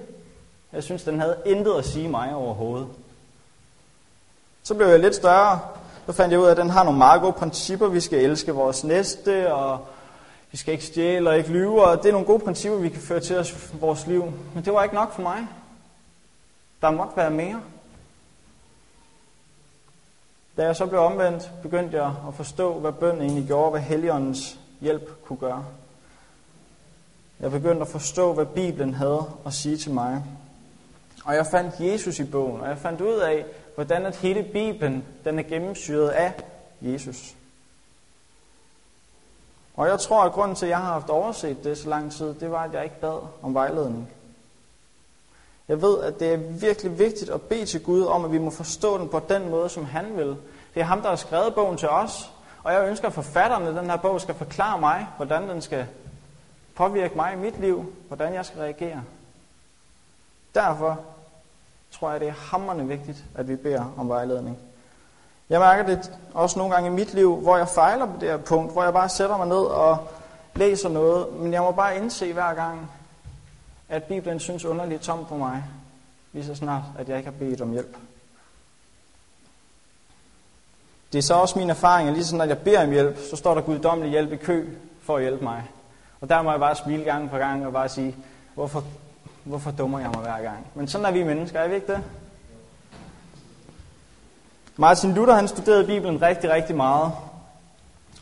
Jeg 0.73 0.83
synes, 0.83 1.03
den 1.03 1.19
havde 1.19 1.37
intet 1.45 1.73
at 1.73 1.85
sige 1.85 2.07
mig 2.07 2.35
overhovedet. 2.35 2.87
Så 4.63 4.73
blev 4.73 4.87
jeg 4.87 4.99
lidt 4.99 5.15
større. 5.15 5.59
Så 6.05 6.11
fandt 6.11 6.31
jeg 6.31 6.39
ud 6.39 6.45
af, 6.45 6.51
at 6.51 6.57
den 6.57 6.69
har 6.69 6.83
nogle 6.83 6.97
meget 6.97 7.21
gode 7.21 7.33
principper. 7.33 7.87
Vi 7.87 7.99
skal 7.99 8.19
elske 8.19 8.51
vores 8.51 8.83
næste, 8.83 9.53
og 9.53 9.87
vi 10.51 10.57
skal 10.57 10.73
ikke 10.73 10.85
stjæle 10.85 11.29
og 11.29 11.37
ikke 11.37 11.49
lyve. 11.49 11.83
Og 11.83 11.97
det 11.97 12.05
er 12.05 12.11
nogle 12.11 12.27
gode 12.27 12.39
principper, 12.39 12.77
vi 12.77 12.89
kan 12.89 13.01
føre 13.01 13.19
til 13.19 13.37
os 13.37 13.51
i 13.51 13.77
vores 13.79 14.07
liv. 14.07 14.33
Men 14.53 14.65
det 14.65 14.73
var 14.73 14.83
ikke 14.83 14.95
nok 14.95 15.13
for 15.13 15.21
mig. 15.21 15.47
Der 16.81 16.91
måtte 16.91 17.17
være 17.17 17.31
mere. 17.31 17.61
Da 20.57 20.65
jeg 20.65 20.75
så 20.75 20.85
blev 20.85 20.99
omvendt, 20.99 21.51
begyndte 21.61 21.97
jeg 21.97 22.13
at 22.27 22.33
forstå, 22.33 22.79
hvad 22.79 22.91
bøn 22.91 23.21
egentlig 23.21 23.47
gjorde, 23.47 23.71
hvad 23.71 23.81
Helligåndens 23.81 24.59
hjælp 24.81 25.25
kunne 25.25 25.37
gøre. 25.37 25.65
Jeg 27.39 27.51
begyndte 27.51 27.81
at 27.81 27.87
forstå, 27.87 28.33
hvad 28.33 28.45
Bibelen 28.45 28.93
havde 28.93 29.25
at 29.45 29.53
sige 29.53 29.77
til 29.77 29.91
mig. 29.91 30.23
Og 31.25 31.35
jeg 31.35 31.45
fandt 31.51 31.75
Jesus 31.79 32.19
i 32.19 32.23
bogen, 32.23 32.61
og 32.61 32.69
jeg 32.69 32.77
fandt 32.77 33.01
ud 33.01 33.15
af, 33.15 33.45
hvordan 33.81 34.05
at 34.05 34.15
hele 34.15 34.43
Bibelen 34.43 35.05
den 35.25 35.39
er 35.39 35.43
gennemsyret 35.43 36.09
af 36.09 36.33
Jesus. 36.81 37.35
Og 39.75 39.87
jeg 39.87 39.99
tror, 39.99 40.23
at 40.23 40.31
grunden 40.31 40.55
til, 40.55 40.65
at 40.65 40.69
jeg 40.69 40.77
har 40.77 40.93
haft 40.93 41.09
overset 41.09 41.63
det 41.63 41.77
så 41.77 41.89
lang 41.89 42.11
tid, 42.11 42.33
det 42.33 42.51
var, 42.51 42.63
at 42.63 42.73
jeg 42.73 42.83
ikke 42.83 42.99
bad 42.99 43.19
om 43.41 43.53
vejledning. 43.53 44.09
Jeg 45.67 45.81
ved, 45.81 45.99
at 46.03 46.19
det 46.19 46.33
er 46.33 46.37
virkelig 46.37 46.99
vigtigt 46.99 47.29
at 47.29 47.41
bede 47.41 47.65
til 47.65 47.83
Gud 47.83 48.03
om, 48.03 48.25
at 48.25 48.31
vi 48.31 48.37
må 48.37 48.49
forstå 48.49 48.97
den 48.97 49.09
på 49.09 49.21
den 49.29 49.49
måde, 49.49 49.69
som 49.69 49.85
han 49.85 50.17
vil. 50.17 50.37
Det 50.73 50.79
er 50.79 50.83
ham, 50.83 51.01
der 51.01 51.09
har 51.09 51.15
skrevet 51.15 51.55
bogen 51.55 51.77
til 51.77 51.89
os, 51.89 52.31
og 52.63 52.73
jeg 52.73 52.89
ønsker, 52.89 53.07
at 53.07 53.13
forfatterne 53.13 53.67
af 53.67 53.73
den 53.73 53.89
her 53.89 53.97
bog 53.97 54.21
skal 54.21 54.35
forklare 54.35 54.79
mig, 54.79 55.07
hvordan 55.17 55.49
den 55.49 55.61
skal 55.61 55.87
påvirke 56.75 57.15
mig 57.15 57.33
i 57.33 57.37
mit 57.37 57.59
liv, 57.59 57.93
hvordan 58.07 58.33
jeg 58.33 58.45
skal 58.45 58.59
reagere. 58.59 59.03
Derfor 60.55 60.99
tror 61.91 62.11
jeg, 62.11 62.19
det 62.19 62.27
er 62.27 62.33
hammerne 62.51 62.87
vigtigt, 62.87 63.23
at 63.35 63.47
vi 63.47 63.55
beder 63.55 63.93
om 63.97 64.09
vejledning. 64.09 64.57
Jeg 65.49 65.59
mærker 65.59 65.85
det 65.85 66.11
også 66.33 66.59
nogle 66.59 66.73
gange 66.73 66.89
i 66.89 66.93
mit 66.93 67.13
liv, 67.13 67.35
hvor 67.35 67.57
jeg 67.57 67.67
fejler 67.67 68.05
på 68.05 68.11
det 68.19 68.29
her 68.29 68.37
punkt, 68.37 68.73
hvor 68.73 68.83
jeg 68.83 68.93
bare 68.93 69.09
sætter 69.09 69.37
mig 69.37 69.47
ned 69.47 69.57
og 69.57 70.07
læser 70.55 70.89
noget, 70.89 71.33
men 71.33 71.53
jeg 71.53 71.61
må 71.61 71.71
bare 71.71 71.97
indse 71.97 72.33
hver 72.33 72.53
gang, 72.53 72.91
at 73.89 74.03
Bibelen 74.03 74.39
synes 74.39 74.65
underligt 74.65 75.01
tom 75.01 75.25
på 75.25 75.37
mig, 75.37 75.63
lige 76.33 76.45
så 76.45 76.55
snart, 76.55 76.83
at 76.99 77.09
jeg 77.09 77.17
ikke 77.17 77.29
har 77.29 77.37
bedt 77.37 77.61
om 77.61 77.71
hjælp. 77.71 77.97
Det 81.11 81.17
er 81.17 81.21
så 81.21 81.33
også 81.33 81.59
min 81.59 81.69
erfaring, 81.69 82.07
at 82.07 82.13
lige 82.13 82.23
så 82.23 82.29
snart 82.29 82.49
jeg 82.49 82.59
beder 82.59 82.83
om 82.83 82.91
hjælp, 82.91 83.17
så 83.29 83.35
står 83.35 83.53
der 83.53 83.61
guddommelig 83.61 84.11
hjælp 84.11 84.31
i 84.31 84.35
kø 84.35 84.77
for 85.01 85.15
at 85.15 85.21
hjælpe 85.21 85.43
mig. 85.43 85.63
Og 86.21 86.29
der 86.29 86.41
må 86.41 86.51
jeg 86.51 86.59
bare 86.59 86.75
smile 86.75 87.03
gang 87.03 87.29
på 87.29 87.37
gang 87.37 87.65
og 87.65 87.73
bare 87.73 87.89
sige, 87.89 88.15
hvorfor, 88.53 88.83
hvorfor 89.43 89.71
dummer 89.71 89.99
jeg 89.99 90.09
mig 90.09 90.21
hver 90.21 90.41
gang? 90.41 90.67
Men 90.75 90.87
sådan 90.87 91.05
er 91.05 91.11
vi 91.11 91.23
mennesker, 91.23 91.59
er 91.59 91.67
vi 91.67 91.75
ikke 91.75 91.87
det? 91.87 92.03
Martin 94.75 95.13
Luther 95.13 95.35
han 95.35 95.47
studerede 95.47 95.85
Bibelen 95.85 96.21
rigtig, 96.21 96.49
rigtig 96.49 96.75
meget. 96.75 97.11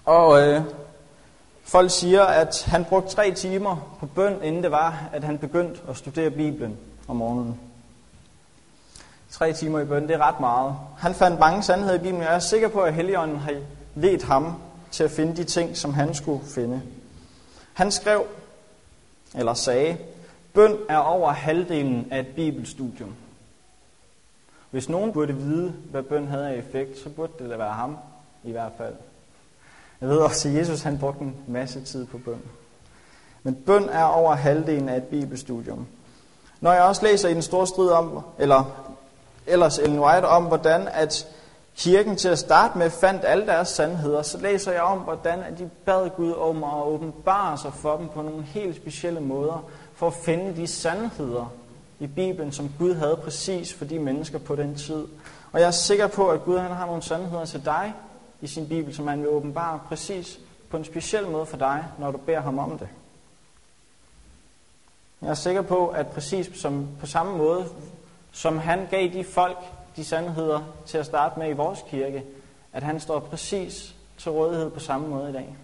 Og 0.05 0.41
øh, 0.41 0.61
folk 1.63 1.91
siger, 1.91 2.23
at 2.23 2.63
han 2.67 2.85
brugte 2.85 3.15
tre 3.15 3.31
timer 3.31 3.95
på 3.99 4.05
bøn, 4.05 4.43
inden 4.43 4.63
det 4.63 4.71
var, 4.71 5.03
at 5.13 5.23
han 5.23 5.37
begyndte 5.37 5.81
at 5.89 5.97
studere 5.97 6.29
Bibelen 6.29 6.77
om 7.07 7.15
morgenen. 7.15 7.59
Tre 9.31 9.53
timer 9.53 9.79
i 9.79 9.85
bøn, 9.85 10.07
det 10.07 10.15
er 10.15 10.27
ret 10.27 10.39
meget. 10.39 10.75
Han 10.97 11.13
fandt 11.13 11.39
mange 11.39 11.63
sandheder 11.63 11.95
i 11.95 11.97
Bibelen, 11.97 12.21
og 12.21 12.27
jeg 12.27 12.35
er 12.35 12.39
sikker 12.39 12.67
på, 12.67 12.81
at 12.81 12.93
Helligånden 12.93 13.37
har 13.37 13.53
ledt 13.95 14.23
ham 14.23 14.53
til 14.91 15.03
at 15.03 15.11
finde 15.11 15.35
de 15.35 15.43
ting, 15.43 15.77
som 15.77 15.93
han 15.93 16.13
skulle 16.13 16.45
finde. 16.45 16.81
Han 17.73 17.91
skrev, 17.91 18.25
eller 19.35 19.53
sagde, 19.53 19.97
bøn 20.53 20.77
er 20.89 20.97
over 20.97 21.31
halvdelen 21.31 22.07
af 22.11 22.19
et 22.19 22.27
bibelstudium. 22.27 23.15
Hvis 24.71 24.89
nogen 24.89 25.13
burde 25.13 25.35
vide, 25.35 25.73
hvad 25.91 26.03
bøn 26.03 26.27
havde 26.27 26.49
af 26.49 26.57
effekt, 26.57 26.99
så 26.99 27.09
burde 27.09 27.31
det 27.39 27.49
da 27.49 27.57
være 27.57 27.73
ham, 27.73 27.97
i 28.43 28.51
hvert 28.51 28.71
fald. 28.77 28.93
Jeg 30.01 30.09
ved 30.09 30.17
også, 30.17 30.49
at 30.49 30.55
Jesus 30.55 30.81
han 30.81 30.99
brugte 30.99 31.21
en 31.21 31.35
masse 31.47 31.81
tid 31.81 32.05
på 32.05 32.17
bøn. 32.17 32.41
Men 33.43 33.55
bøn 33.55 33.89
er 33.89 34.03
over 34.03 34.35
halvdelen 34.35 34.89
af 34.89 34.97
et 34.97 35.03
bibelstudium. 35.03 35.87
Når 36.61 36.73
jeg 36.73 36.83
også 36.83 37.05
læser 37.05 37.29
i 37.29 37.33
den 37.33 37.41
store 37.41 37.67
strid 37.67 37.89
om, 37.89 38.21
eller 38.39 38.63
ellers 39.47 39.79
Ellen 39.79 39.99
White 39.99 40.27
om, 40.27 40.43
hvordan 40.43 40.87
at 40.87 41.27
kirken 41.77 42.15
til 42.15 42.29
at 42.29 42.39
starte 42.39 42.77
med 42.77 42.89
fandt 42.89 43.25
alle 43.25 43.45
deres 43.45 43.67
sandheder, 43.67 44.21
så 44.21 44.37
læser 44.37 44.71
jeg 44.71 44.81
om, 44.81 44.97
hvordan 44.97 45.39
at 45.39 45.59
de 45.59 45.69
bad 45.85 46.09
Gud 46.09 46.33
om 46.33 46.63
at 46.63 46.83
åbenbare 46.85 47.57
sig 47.57 47.73
for 47.73 47.97
dem 47.97 48.07
på 48.07 48.21
nogle 48.21 48.43
helt 48.43 48.75
specielle 48.75 49.19
måder, 49.19 49.69
for 49.99 50.07
at 50.07 50.13
finde 50.13 50.55
de 50.55 50.67
sandheder 50.67 51.53
i 51.99 52.07
Bibelen, 52.07 52.51
som 52.51 52.71
Gud 52.79 52.93
havde 52.93 53.19
præcis 53.23 53.73
for 53.73 53.85
de 53.85 53.99
mennesker 53.99 54.39
på 54.39 54.55
den 54.55 54.75
tid. 54.75 55.07
Og 55.51 55.59
jeg 55.59 55.67
er 55.67 55.71
sikker 55.71 56.07
på, 56.07 56.29
at 56.29 56.43
Gud 56.43 56.57
han 56.57 56.71
har 56.71 56.85
nogle 56.85 57.01
sandheder 57.01 57.45
til 57.45 57.65
dig 57.65 57.93
i 58.41 58.47
sin 58.47 58.67
Bibel, 58.67 58.95
som 58.95 59.07
han 59.07 59.19
vil 59.19 59.29
åbenbare 59.29 59.79
præcis 59.87 60.39
på 60.69 60.77
en 60.77 60.85
speciel 60.85 61.27
måde 61.27 61.45
for 61.45 61.57
dig, 61.57 61.85
når 61.97 62.11
du 62.11 62.17
beder 62.17 62.41
ham 62.41 62.59
om 62.59 62.77
det. 62.77 62.87
Jeg 65.21 65.29
er 65.29 65.33
sikker 65.33 65.61
på, 65.61 65.87
at 65.87 66.07
præcis 66.07 66.49
som 66.53 66.87
på 66.99 67.05
samme 67.05 67.37
måde, 67.37 67.65
som 68.31 68.57
han 68.57 68.87
gav 68.91 69.09
de 69.13 69.23
folk 69.23 69.57
de 69.95 70.05
sandheder 70.05 70.61
til 70.85 70.97
at 70.97 71.05
starte 71.05 71.39
med 71.39 71.49
i 71.49 71.53
vores 71.53 71.79
kirke, 71.89 72.23
at 72.73 72.83
han 72.83 72.99
står 72.99 73.19
præcis 73.19 73.95
til 74.17 74.31
rådighed 74.31 74.69
på 74.69 74.79
samme 74.79 75.07
måde 75.07 75.29
i 75.29 75.33
dag. 75.33 75.55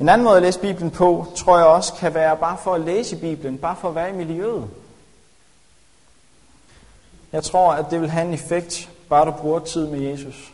En 0.00 0.08
anden 0.08 0.24
måde 0.24 0.36
at 0.36 0.42
læse 0.42 0.60
Bibelen 0.60 0.90
på, 0.90 1.26
tror 1.36 1.58
jeg 1.58 1.66
også 1.66 1.94
kan 1.94 2.14
være 2.14 2.36
bare 2.36 2.58
for 2.58 2.74
at 2.74 2.80
læse 2.80 3.16
Bibelen, 3.16 3.58
bare 3.58 3.76
for 3.76 3.88
at 3.88 3.94
være 3.94 4.10
i 4.10 4.12
miljøet. 4.12 4.64
Jeg 7.32 7.42
tror, 7.42 7.72
at 7.72 7.86
det 7.90 8.00
vil 8.00 8.10
have 8.10 8.26
en 8.26 8.34
effekt, 8.34 8.90
bare 9.08 9.26
du 9.26 9.30
bruger 9.30 9.58
tid 9.58 9.86
med 9.86 10.00
Jesus. 10.00 10.52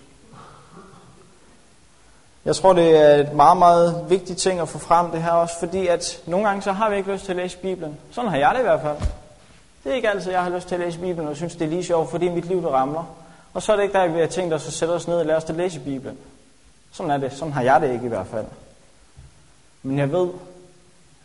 Jeg 2.45 2.57
tror, 2.57 2.73
det 2.73 2.97
er 2.97 3.15
et 3.15 3.33
meget, 3.33 3.57
meget 3.57 4.05
vigtigt 4.09 4.39
ting 4.39 4.61
at 4.61 4.69
få 4.69 4.79
frem 4.79 5.11
det 5.11 5.23
her 5.23 5.31
også, 5.31 5.59
fordi 5.59 5.87
at 5.87 6.23
nogle 6.27 6.47
gange 6.47 6.63
så 6.63 6.73
har 6.73 6.91
vi 6.91 6.97
ikke 6.97 7.13
lyst 7.13 7.25
til 7.25 7.33
at 7.33 7.37
læse 7.37 7.59
Bibelen. 7.59 7.97
Sådan 8.11 8.31
har 8.31 8.39
jeg 8.39 8.51
det 8.55 8.61
i 8.61 8.63
hvert 8.63 8.81
fald. 8.81 8.97
Det 9.85 9.93
er 9.93 9.97
ikke 9.97 10.11
altid, 10.11 10.31
jeg 10.31 10.43
har 10.43 10.51
lyst 10.51 10.69
til 10.69 10.75
at 10.75 10.81
læse 10.81 10.99
Bibelen, 10.99 11.29
og 11.29 11.37
synes, 11.37 11.57
det 11.57 11.65
er 11.65 11.69
lige 11.69 11.85
sjovt, 11.85 12.11
fordi 12.11 12.29
mit 12.29 12.45
liv 12.45 12.63
det 12.63 12.71
ramler. 12.71 13.05
Og 13.55 13.63
så 13.63 13.73
er 13.73 13.77
det 13.77 13.83
ikke 13.83 13.99
der, 13.99 14.09
vi 14.09 14.21
har 14.21 14.27
tænkt 14.27 14.55
os 14.55 14.67
at 14.67 14.73
sætte 14.73 14.93
os 14.93 15.09
ned 15.09 15.17
og 15.17 15.27
lade 15.27 15.37
os 15.37 15.45
at 15.45 15.57
læse 15.57 15.81
Bibelen. 15.81 16.19
Sådan 16.93 17.11
er 17.11 17.17
det. 17.17 17.33
Sådan 17.33 17.53
har 17.53 17.63
jeg 17.63 17.81
det 17.81 17.93
ikke 17.93 18.05
i 18.05 18.09
hvert 18.09 18.27
fald. 18.27 18.47
Men 19.83 19.99
jeg 19.99 20.13
ved, 20.13 20.29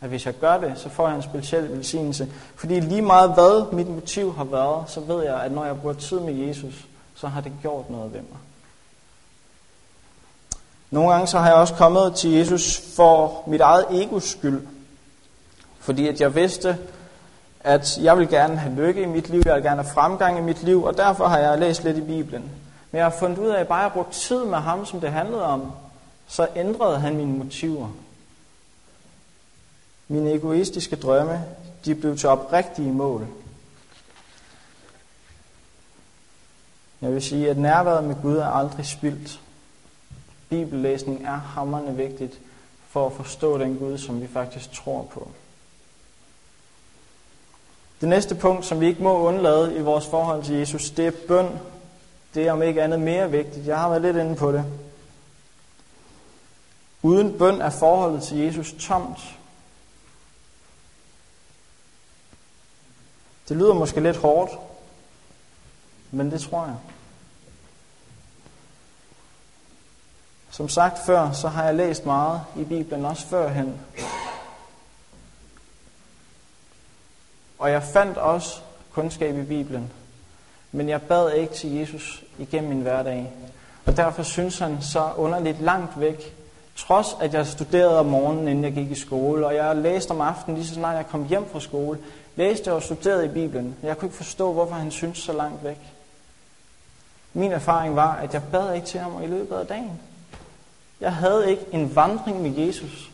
at 0.02 0.10
hvis 0.10 0.26
jeg 0.26 0.34
gør 0.34 0.58
det, 0.58 0.74
så 0.76 0.90
får 0.90 1.08
jeg 1.08 1.16
en 1.16 1.24
speciel 1.24 1.72
velsignelse. 1.72 2.28
Fordi 2.56 2.80
lige 2.80 3.02
meget 3.02 3.34
hvad 3.34 3.74
mit 3.74 3.90
motiv 3.90 4.36
har 4.36 4.44
været, 4.44 4.90
så 4.90 5.00
ved 5.00 5.24
jeg, 5.24 5.42
at 5.42 5.52
når 5.52 5.66
jeg 5.66 5.80
bruger 5.80 5.96
tid 5.96 6.20
med 6.20 6.34
Jesus, 6.34 6.86
så 7.16 7.28
har 7.28 7.42
det 7.42 7.52
gjort 7.62 7.90
noget 7.90 8.14
ved 8.14 8.20
mig. 8.20 8.40
Nogle 10.92 11.12
gange 11.12 11.28
så 11.28 11.40
har 11.40 11.48
jeg 11.48 11.56
også 11.56 11.74
kommet 11.74 12.16
til 12.16 12.32
Jesus 12.32 12.82
for 12.96 13.44
mit 13.48 13.62
eget 13.62 13.86
egos 13.90 14.24
skyld. 14.24 14.68
Fordi 15.80 16.08
at 16.08 16.22
jeg 16.22 16.36
vidste, 16.36 16.78
at 17.60 17.98
jeg 18.02 18.18
vil 18.18 18.30
gerne 18.30 18.58
have 18.58 18.76
lykke 18.76 19.02
i 19.02 19.06
mit 19.06 19.30
liv, 19.30 19.42
jeg 19.46 19.56
vil 19.56 19.64
gerne 19.64 19.82
have 19.82 19.94
fremgang 19.94 20.38
i 20.38 20.42
mit 20.42 20.64
liv, 20.64 20.84
og 20.84 20.98
derfor 20.98 21.28
har 21.28 21.38
jeg 21.38 21.60
læst 21.60 21.84
lidt 21.84 21.98
i 21.98 22.02
Bibelen. 22.02 22.52
Men 22.92 22.98
jeg 22.98 23.06
har 23.06 23.16
fundet 23.20 23.38
ud 23.38 23.48
af, 23.48 23.60
at 23.60 23.68
bare 23.68 23.80
jeg 23.80 23.92
brugte 23.92 24.20
tid 24.20 24.46
med 24.46 24.58
ham, 24.58 24.86
som 24.86 25.00
det 25.00 25.12
handlede 25.12 25.44
om, 25.44 25.72
så 26.28 26.48
ændrede 26.56 27.00
han 27.00 27.16
mine 27.16 27.38
motiver. 27.38 27.88
Mine 30.08 30.34
egoistiske 30.34 30.96
drømme, 30.96 31.46
de 31.86 31.96
blev 31.96 32.18
til 32.18 32.30
oprigtige 32.30 32.92
mål. 32.92 33.28
Jeg 37.02 37.14
vil 37.14 37.22
sige, 37.22 37.50
at 37.50 37.58
nærværet 37.58 38.04
med 38.04 38.16
Gud 38.22 38.38
er 38.38 38.48
aldrig 38.48 38.86
spildt. 38.86 39.42
Bibellæsning 40.50 41.26
er 41.26 41.38
hammerne 41.38 41.96
vigtigt 41.96 42.40
for 42.90 43.06
at 43.06 43.14
forstå 43.14 43.58
den 43.58 43.78
Gud, 43.78 43.98
som 43.98 44.22
vi 44.22 44.28
faktisk 44.28 44.72
tror 44.72 45.04
på. 45.04 45.32
Det 48.02 48.10
næste 48.10 48.36
punkt, 48.36 48.66
som 48.66 48.80
vi 48.80 48.88
ikke 48.88 49.04
må 49.04 49.20
undlade 49.28 49.78
i 49.78 49.82
vores 49.82 50.06
forhold 50.08 50.44
til 50.44 50.56
Jesus, 50.56 50.90
det 50.90 51.08
er 51.08 51.12
bøn. 51.28 51.48
Det 52.34 52.48
er 52.48 52.52
om 52.52 52.62
ikke 52.62 52.84
andet 52.84 53.00
mere 53.00 53.32
vigtigt. 53.32 53.68
Jeg 53.68 53.80
har 53.80 53.90
været 53.90 54.02
lidt 54.02 54.18
inde 54.18 54.36
på 54.36 54.52
det. 54.52 54.66
Uden 57.02 57.38
bøn 57.38 57.62
er 57.62 57.70
forholdet 57.70 58.24
til 58.24 58.38
Jesus 58.38 58.74
tomt. 58.80 59.37
Det 63.50 63.58
lyder 63.58 63.74
måske 63.74 64.00
lidt 64.00 64.18
hårdt, 64.18 64.52
men 66.12 66.32
det 66.32 66.42
tror 66.42 66.66
jeg. 66.66 66.76
Som 70.52 70.70
sagt 70.70 71.06
før, 71.06 71.32
så 71.32 71.48
har 71.48 71.64
jeg 71.64 71.76
læst 71.76 72.06
meget 72.06 72.42
i 72.56 72.64
Bibelen, 72.64 73.06
også 73.06 73.28
førhen. 73.28 73.80
Og 77.60 77.72
jeg 77.72 77.84
fandt 77.84 78.18
også 78.18 78.60
kundskab 78.92 79.38
i 79.38 79.44
Bibelen. 79.44 79.92
Men 80.72 80.90
jeg 80.90 81.02
bad 81.02 81.32
ikke 81.32 81.54
til 81.54 81.76
Jesus 81.76 82.24
igennem 82.38 82.70
min 82.70 82.82
hverdag. 82.82 83.32
Og 83.86 83.98
derfor 83.98 84.24
synes 84.24 84.60
han 84.60 84.82
så 84.82 85.12
underligt 85.16 85.62
langt 85.62 86.00
væk. 86.00 86.36
Trods 86.76 87.08
at 87.22 87.34
jeg 87.34 87.48
studerede 87.48 88.00
om 88.00 88.06
morgenen, 88.06 88.48
inden 88.48 88.64
jeg 88.64 88.74
gik 88.74 88.92
i 88.92 88.96
skole, 88.96 89.46
og 89.46 89.56
jeg 89.56 89.76
læste 89.76 90.12
om 90.12 90.22
aftenen, 90.22 90.58
lige 90.58 90.68
så 90.68 90.74
snart 90.74 90.96
jeg 90.96 91.08
kom 91.08 91.28
hjem 91.28 91.50
fra 91.52 91.60
skole, 91.60 92.00
læste 92.38 92.74
og 92.74 92.84
studerede 92.84 93.26
i 93.26 93.30
Bibelen. 93.30 93.76
Jeg 93.84 93.98
kunne 93.98 94.08
ikke 94.08 94.18
forstå, 94.18 94.54
hvorfor 94.54 94.76
han 94.76 94.92
syntes 94.92 95.20
så 95.20 95.34
langt 95.34 95.64
væk. 95.64 95.80
Min 97.34 97.52
erfaring 97.52 97.96
var, 97.96 98.16
at 98.16 98.34
jeg 98.34 98.44
bad 98.52 98.76
ikke 98.76 98.88
til 98.88 99.00
ham 99.00 99.24
i 99.24 99.28
løbet 99.28 99.56
af 99.56 99.68
dagen. 99.68 100.02
Jeg 101.02 101.14
havde 101.14 101.50
ikke 101.50 101.66
en 101.72 101.96
vandring 101.96 102.42
med 102.42 102.52
Jesus. 102.52 103.12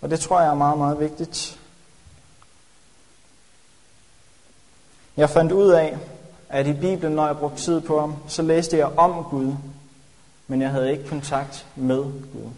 Og 0.00 0.10
det 0.10 0.20
tror 0.20 0.40
jeg 0.40 0.50
er 0.50 0.54
meget, 0.54 0.78
meget 0.78 1.00
vigtigt. 1.00 1.60
Jeg 5.16 5.30
fandt 5.30 5.52
ud 5.52 5.70
af, 5.70 5.98
at 6.48 6.66
i 6.66 6.72
Bibelen, 6.72 7.12
når 7.12 7.26
jeg 7.26 7.38
brugte 7.38 7.62
tid 7.62 7.80
på 7.80 8.00
ham, 8.00 8.16
så 8.28 8.42
læste 8.42 8.76
jeg 8.76 8.98
om 8.98 9.24
Gud, 9.24 9.54
men 10.46 10.62
jeg 10.62 10.70
havde 10.70 10.92
ikke 10.92 11.08
kontakt 11.08 11.66
med 11.76 12.02
Gud. 12.02 12.50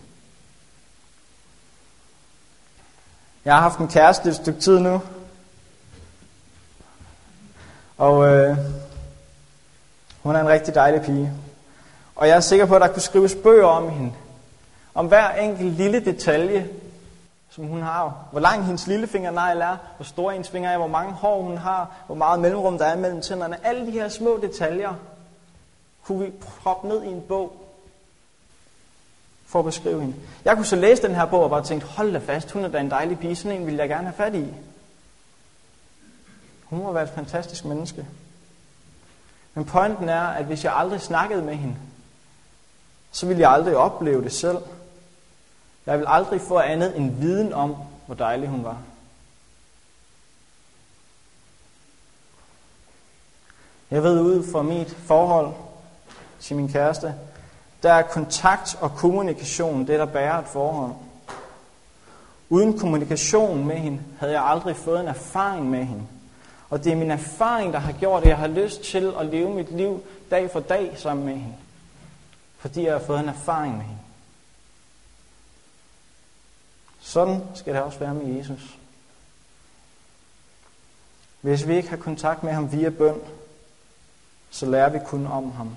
Jeg 3.46 3.54
har 3.54 3.60
haft 3.60 3.78
en 3.78 3.88
kæreste 3.88 4.28
et 4.28 4.36
stykke 4.36 4.60
tid 4.60 4.78
nu, 4.78 5.02
og 7.98 8.26
øh, 8.26 8.56
hun 10.22 10.36
er 10.36 10.40
en 10.40 10.48
rigtig 10.48 10.74
dejlig 10.74 11.02
pige. 11.02 11.32
Og 12.16 12.28
jeg 12.28 12.36
er 12.36 12.40
sikker 12.40 12.66
på, 12.66 12.74
at 12.74 12.80
der 12.80 12.88
kunne 12.88 13.02
skrives 13.02 13.34
bøger 13.42 13.66
om 13.66 13.90
hende. 13.90 14.12
Om 14.94 15.06
hver 15.06 15.30
enkelt 15.30 15.72
lille 15.72 16.04
detalje, 16.04 16.68
som 17.50 17.64
hun 17.64 17.82
har. 17.82 18.14
Hvor 18.30 18.40
lang 18.40 18.64
hendes 18.64 18.86
lillefingernegl 18.86 19.60
er, 19.60 19.76
hvor 19.96 20.04
stor 20.04 20.30
hendes 20.30 20.50
finger 20.50 20.70
er, 20.70 20.78
hvor 20.78 20.86
mange 20.86 21.12
hår 21.12 21.42
hun 21.42 21.56
har, 21.58 21.90
hvor 22.06 22.14
meget 22.14 22.40
mellemrum 22.40 22.78
der 22.78 22.86
er 22.86 22.96
mellem 22.96 23.22
tænderne. 23.22 23.66
Alle 23.66 23.86
de 23.86 23.90
her 23.90 24.08
små 24.08 24.38
detaljer 24.42 24.94
kunne 26.04 26.24
vi 26.24 26.32
proppe 26.62 26.88
ned 26.88 27.02
i 27.02 27.08
en 27.08 27.22
bog 27.28 27.65
for 29.46 29.58
at 29.58 29.64
beskrive 29.64 30.00
hende. 30.00 30.14
Jeg 30.44 30.56
kunne 30.56 30.66
så 30.66 30.76
læse 30.76 31.02
den 31.02 31.14
her 31.14 31.24
bog 31.24 31.42
og 31.42 31.50
bare 31.50 31.64
tænke, 31.64 31.86
hold 31.86 32.12
da 32.12 32.18
fast, 32.18 32.50
hun 32.50 32.64
er 32.64 32.68
da 32.68 32.80
en 32.80 32.90
dejlig 32.90 33.18
pige, 33.18 33.36
sådan 33.36 33.60
en 33.60 33.66
ville 33.66 33.80
jeg 33.80 33.88
gerne 33.88 34.04
have 34.04 34.16
fat 34.16 34.34
i. 34.34 34.54
Hun 36.64 36.78
må 36.78 36.92
være 36.92 37.04
et 37.04 37.10
fantastisk 37.14 37.64
menneske. 37.64 38.06
Men 39.54 39.64
pointen 39.64 40.08
er, 40.08 40.22
at 40.22 40.44
hvis 40.44 40.64
jeg 40.64 40.76
aldrig 40.76 41.00
snakkede 41.00 41.42
med 41.42 41.54
hende, 41.54 41.76
så 43.10 43.26
ville 43.26 43.40
jeg 43.40 43.50
aldrig 43.50 43.76
opleve 43.76 44.24
det 44.24 44.32
selv. 44.32 44.58
Jeg 45.86 45.98
vil 45.98 46.06
aldrig 46.08 46.40
få 46.40 46.58
andet 46.58 46.96
end 46.96 47.16
viden 47.20 47.52
om, 47.52 47.76
hvor 48.06 48.14
dejlig 48.14 48.48
hun 48.48 48.64
var. 48.64 48.78
Jeg 53.90 54.02
ved 54.02 54.20
ud 54.20 54.52
fra 54.52 54.62
mit 54.62 54.90
forhold 54.90 55.54
til 56.40 56.56
min 56.56 56.72
kæreste, 56.72 57.14
der 57.86 57.92
er 57.92 58.02
kontakt 58.02 58.78
og 58.80 58.94
kommunikation 58.94 59.86
det, 59.86 59.98
der 59.98 60.06
bærer 60.06 60.38
et 60.38 60.46
forhold. 60.46 60.92
Uden 62.48 62.78
kommunikation 62.78 63.66
med 63.66 63.76
hende, 63.76 64.02
havde 64.18 64.32
jeg 64.32 64.44
aldrig 64.44 64.76
fået 64.76 65.00
en 65.00 65.08
erfaring 65.08 65.70
med 65.70 65.84
hende. 65.84 66.06
Og 66.70 66.84
det 66.84 66.92
er 66.92 66.96
min 66.96 67.10
erfaring, 67.10 67.72
der 67.72 67.78
har 67.78 67.92
gjort, 67.92 68.22
at 68.22 68.28
jeg 68.28 68.36
har 68.36 68.46
lyst 68.46 68.82
til 68.82 69.14
at 69.20 69.26
leve 69.26 69.54
mit 69.54 69.72
liv 69.72 70.02
dag 70.30 70.50
for 70.50 70.60
dag 70.60 70.98
sammen 70.98 71.26
med 71.26 71.34
hende. 71.34 71.54
Fordi 72.58 72.84
jeg 72.84 72.92
har 72.92 73.00
fået 73.00 73.20
en 73.20 73.28
erfaring 73.28 73.76
med 73.76 73.84
hende. 73.84 74.00
Sådan 77.00 77.42
skal 77.54 77.74
det 77.74 77.82
også 77.82 77.98
være 77.98 78.14
med 78.14 78.36
Jesus. 78.36 78.78
Hvis 81.40 81.68
vi 81.68 81.76
ikke 81.76 81.88
har 81.88 81.96
kontakt 81.96 82.42
med 82.42 82.52
ham 82.52 82.72
via 82.72 82.88
bøn, 82.88 83.20
så 84.50 84.66
lærer 84.66 84.88
vi 84.88 84.98
kun 85.06 85.26
om 85.26 85.52
ham, 85.52 85.76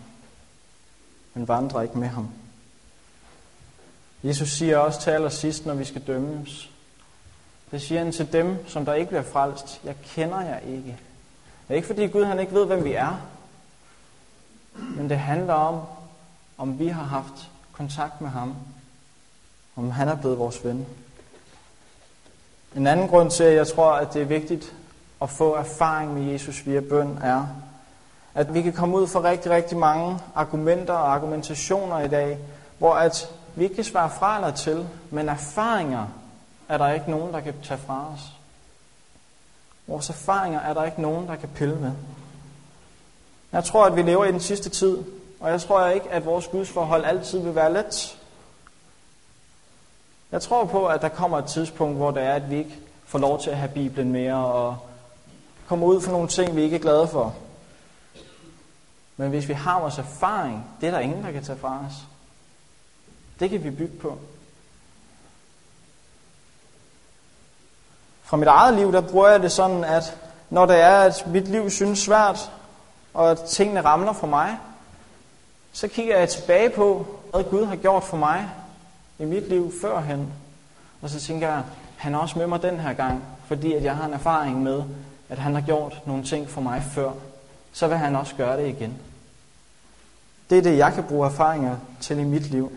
men 1.34 1.48
vandrer 1.48 1.82
ikke 1.82 1.98
med 1.98 2.08
ham. 2.08 2.30
Jesus 4.24 4.50
siger 4.50 4.78
også 4.78 5.02
til 5.02 5.12
allersidst, 5.12 5.66
når 5.66 5.74
vi 5.74 5.86
skal 5.86 6.02
dømmes, 6.08 6.70
det 7.72 7.82
siger 7.82 8.04
han 8.04 8.12
til 8.12 8.34
dem, 8.34 8.68
som 8.68 8.86
der 8.86 8.94
ikke 8.94 9.10
bliver 9.10 9.24
frelst, 9.24 9.82
jeg 9.84 9.96
kender 10.04 10.42
jer 10.42 10.60
ikke. 10.60 10.98
Det 11.68 11.74
er 11.74 11.76
ikke 11.76 11.88
fordi 11.88 12.08
Gud 12.08 12.24
han 12.24 12.40
ikke 12.40 12.54
ved, 12.54 12.66
hvem 12.66 12.84
vi 12.84 12.94
er, 12.94 13.22
men 14.74 15.10
det 15.10 15.20
handler 15.20 15.54
om, 15.54 15.82
om 16.58 16.80
vi 16.80 16.88
har 16.88 17.04
haft 17.04 17.50
kontakt 17.72 18.22
med 18.22 18.30
ham, 18.30 18.56
om 19.76 19.92
han 19.92 20.08
er 20.08 20.16
blevet 20.16 20.40
vores 20.40 20.66
ven. 20.66 20.86
En 22.76 22.88
anden 22.88 23.08
grund 23.08 23.32
til, 23.32 23.44
at 23.44 23.56
jeg 23.56 23.68
tror, 23.68 23.92
at 23.92 24.14
det 24.14 24.22
er 24.22 24.26
vigtigt 24.26 24.74
at 25.22 25.30
få 25.30 25.54
erfaring 25.56 26.14
med 26.14 26.32
Jesus 26.32 26.66
via 26.66 26.80
bøn, 26.80 27.18
er, 27.22 27.48
at 28.40 28.54
vi 28.54 28.62
kan 28.62 28.74
komme 28.74 28.98
ud 28.98 29.08
for 29.08 29.24
rigtig, 29.24 29.52
rigtig 29.52 29.78
mange 29.78 30.20
argumenter 30.36 30.94
og 30.94 31.14
argumentationer 31.14 32.00
i 32.00 32.08
dag, 32.08 32.38
hvor 32.78 32.94
at 32.94 33.32
vi 33.56 33.64
ikke 33.64 33.76
kan 33.76 33.84
svare 33.84 34.10
fra 34.10 34.36
eller 34.36 34.52
til, 34.52 34.88
men 35.10 35.30
erfaringer 35.30 36.08
er 36.70 36.78
der 36.78 36.90
ikke 36.90 37.12
nogen, 37.12 37.34
der 37.34 37.40
kan 37.40 37.54
tage 37.64 37.80
fra 37.80 38.06
os. 38.14 38.22
Vores 39.88 40.10
erfaringer 40.10 40.60
er 40.60 40.74
der 40.74 40.84
ikke 40.84 41.02
nogen, 41.02 41.28
der 41.28 41.36
kan 41.36 41.50
pille 41.56 41.76
med. 41.76 41.92
Jeg 43.52 43.64
tror, 43.64 43.86
at 43.86 43.96
vi 43.96 44.02
lever 44.02 44.26
i 44.26 44.32
den 44.32 44.40
sidste 44.40 44.70
tid, 44.70 44.98
og 45.40 45.50
jeg 45.50 45.62
tror 45.62 45.88
ikke, 45.88 46.10
at 46.10 46.26
vores 46.26 46.48
gudsforhold 46.48 47.06
altid 47.06 47.40
vil 47.40 47.56
være 47.56 47.74
let. 47.74 48.18
Jeg 50.32 50.42
tror 50.42 50.66
på, 50.66 50.88
at 50.88 51.02
der 51.02 51.10
kommer 51.10 51.38
et 51.38 51.46
tidspunkt, 51.46 51.98
hvor 51.98 52.12
det 52.12 52.24
er, 52.24 52.34
at 52.34 52.50
vi 52.50 52.58
ikke 52.58 52.80
får 53.06 53.20
lov 53.20 53.42
til 53.42 53.50
at 53.50 53.58
have 53.58 53.72
Bibelen 53.72 54.12
mere, 54.12 54.46
og 54.46 54.78
kommer 55.68 55.88
ud 55.88 56.02
for 56.02 56.12
nogle 56.12 56.28
ting, 56.28 56.56
vi 56.56 56.62
ikke 56.62 56.76
er 56.76 56.82
glade 56.82 57.08
for. 57.08 57.36
Men 59.20 59.30
hvis 59.30 59.48
vi 59.48 59.54
har 59.54 59.80
vores 59.80 59.98
erfaring, 59.98 60.66
det 60.82 60.88
er 60.88 60.92
der 60.92 61.00
ingen, 61.00 61.24
der 61.24 61.32
kan 61.32 61.44
tage 61.44 61.60
fra 61.60 61.80
os. 61.88 61.94
Det 63.40 63.50
kan 63.50 63.64
vi 63.64 63.70
bygge 63.70 63.98
på. 63.98 64.18
Fra 68.24 68.38
mit 68.38 68.48
eget 68.48 68.74
liv, 68.74 68.92
der 68.92 69.02
bruger 69.02 69.30
jeg 69.30 69.42
det 69.42 69.52
sådan, 69.52 69.84
at 69.84 70.18
når 70.50 70.66
det 70.66 70.80
er, 70.82 70.98
at 70.98 71.24
mit 71.28 71.48
liv 71.48 71.70
synes 71.70 72.00
svært, 72.00 72.52
og 73.14 73.32
at 73.32 73.40
tingene 73.40 73.82
ramler 73.82 74.14
for 74.14 74.28
mig, 74.28 74.58
så 75.72 75.88
kigger 75.88 76.18
jeg 76.18 76.30
tilbage 76.30 76.70
på, 76.70 77.08
hvad 77.34 77.44
Gud 77.44 77.66
har 77.66 77.76
gjort 77.76 78.04
for 78.04 78.18
mig 78.18 78.50
i 79.20 79.26
mit 79.26 79.50
liv 79.50 79.72
førhen. 79.82 80.34
Og 81.02 81.10
så 81.10 81.20
tænker 81.20 81.48
jeg, 81.48 81.64
han 81.98 82.16
er 82.16 82.20
også 82.20 82.40
med 82.40 82.48
mig 82.48 82.62
den 82.62 82.80
her 82.80 82.94
gang, 82.94 83.24
fordi 83.46 83.74
at 83.74 83.84
jeg 83.84 83.96
har 83.96 84.06
en 84.06 84.14
erfaring 84.14 84.64
med, 84.64 84.84
at 85.30 85.38
han 85.38 85.54
har 85.54 85.62
gjort 85.62 86.02
nogle 86.06 86.24
ting 86.24 86.50
for 86.50 86.62
mig 86.62 86.84
før. 86.92 87.12
Så 87.74 87.88
vil 87.88 87.98
han 87.98 88.16
også 88.16 88.36
gøre 88.36 88.58
det 88.58 88.68
igen. 88.68 89.00
Det 90.50 90.58
er 90.58 90.62
det, 90.62 90.78
jeg 90.78 90.94
kan 90.94 91.04
bruge 91.04 91.28
erfaringer 91.28 91.78
til 92.02 92.20
i 92.20 92.24
mit 92.24 92.52
liv. 92.52 92.72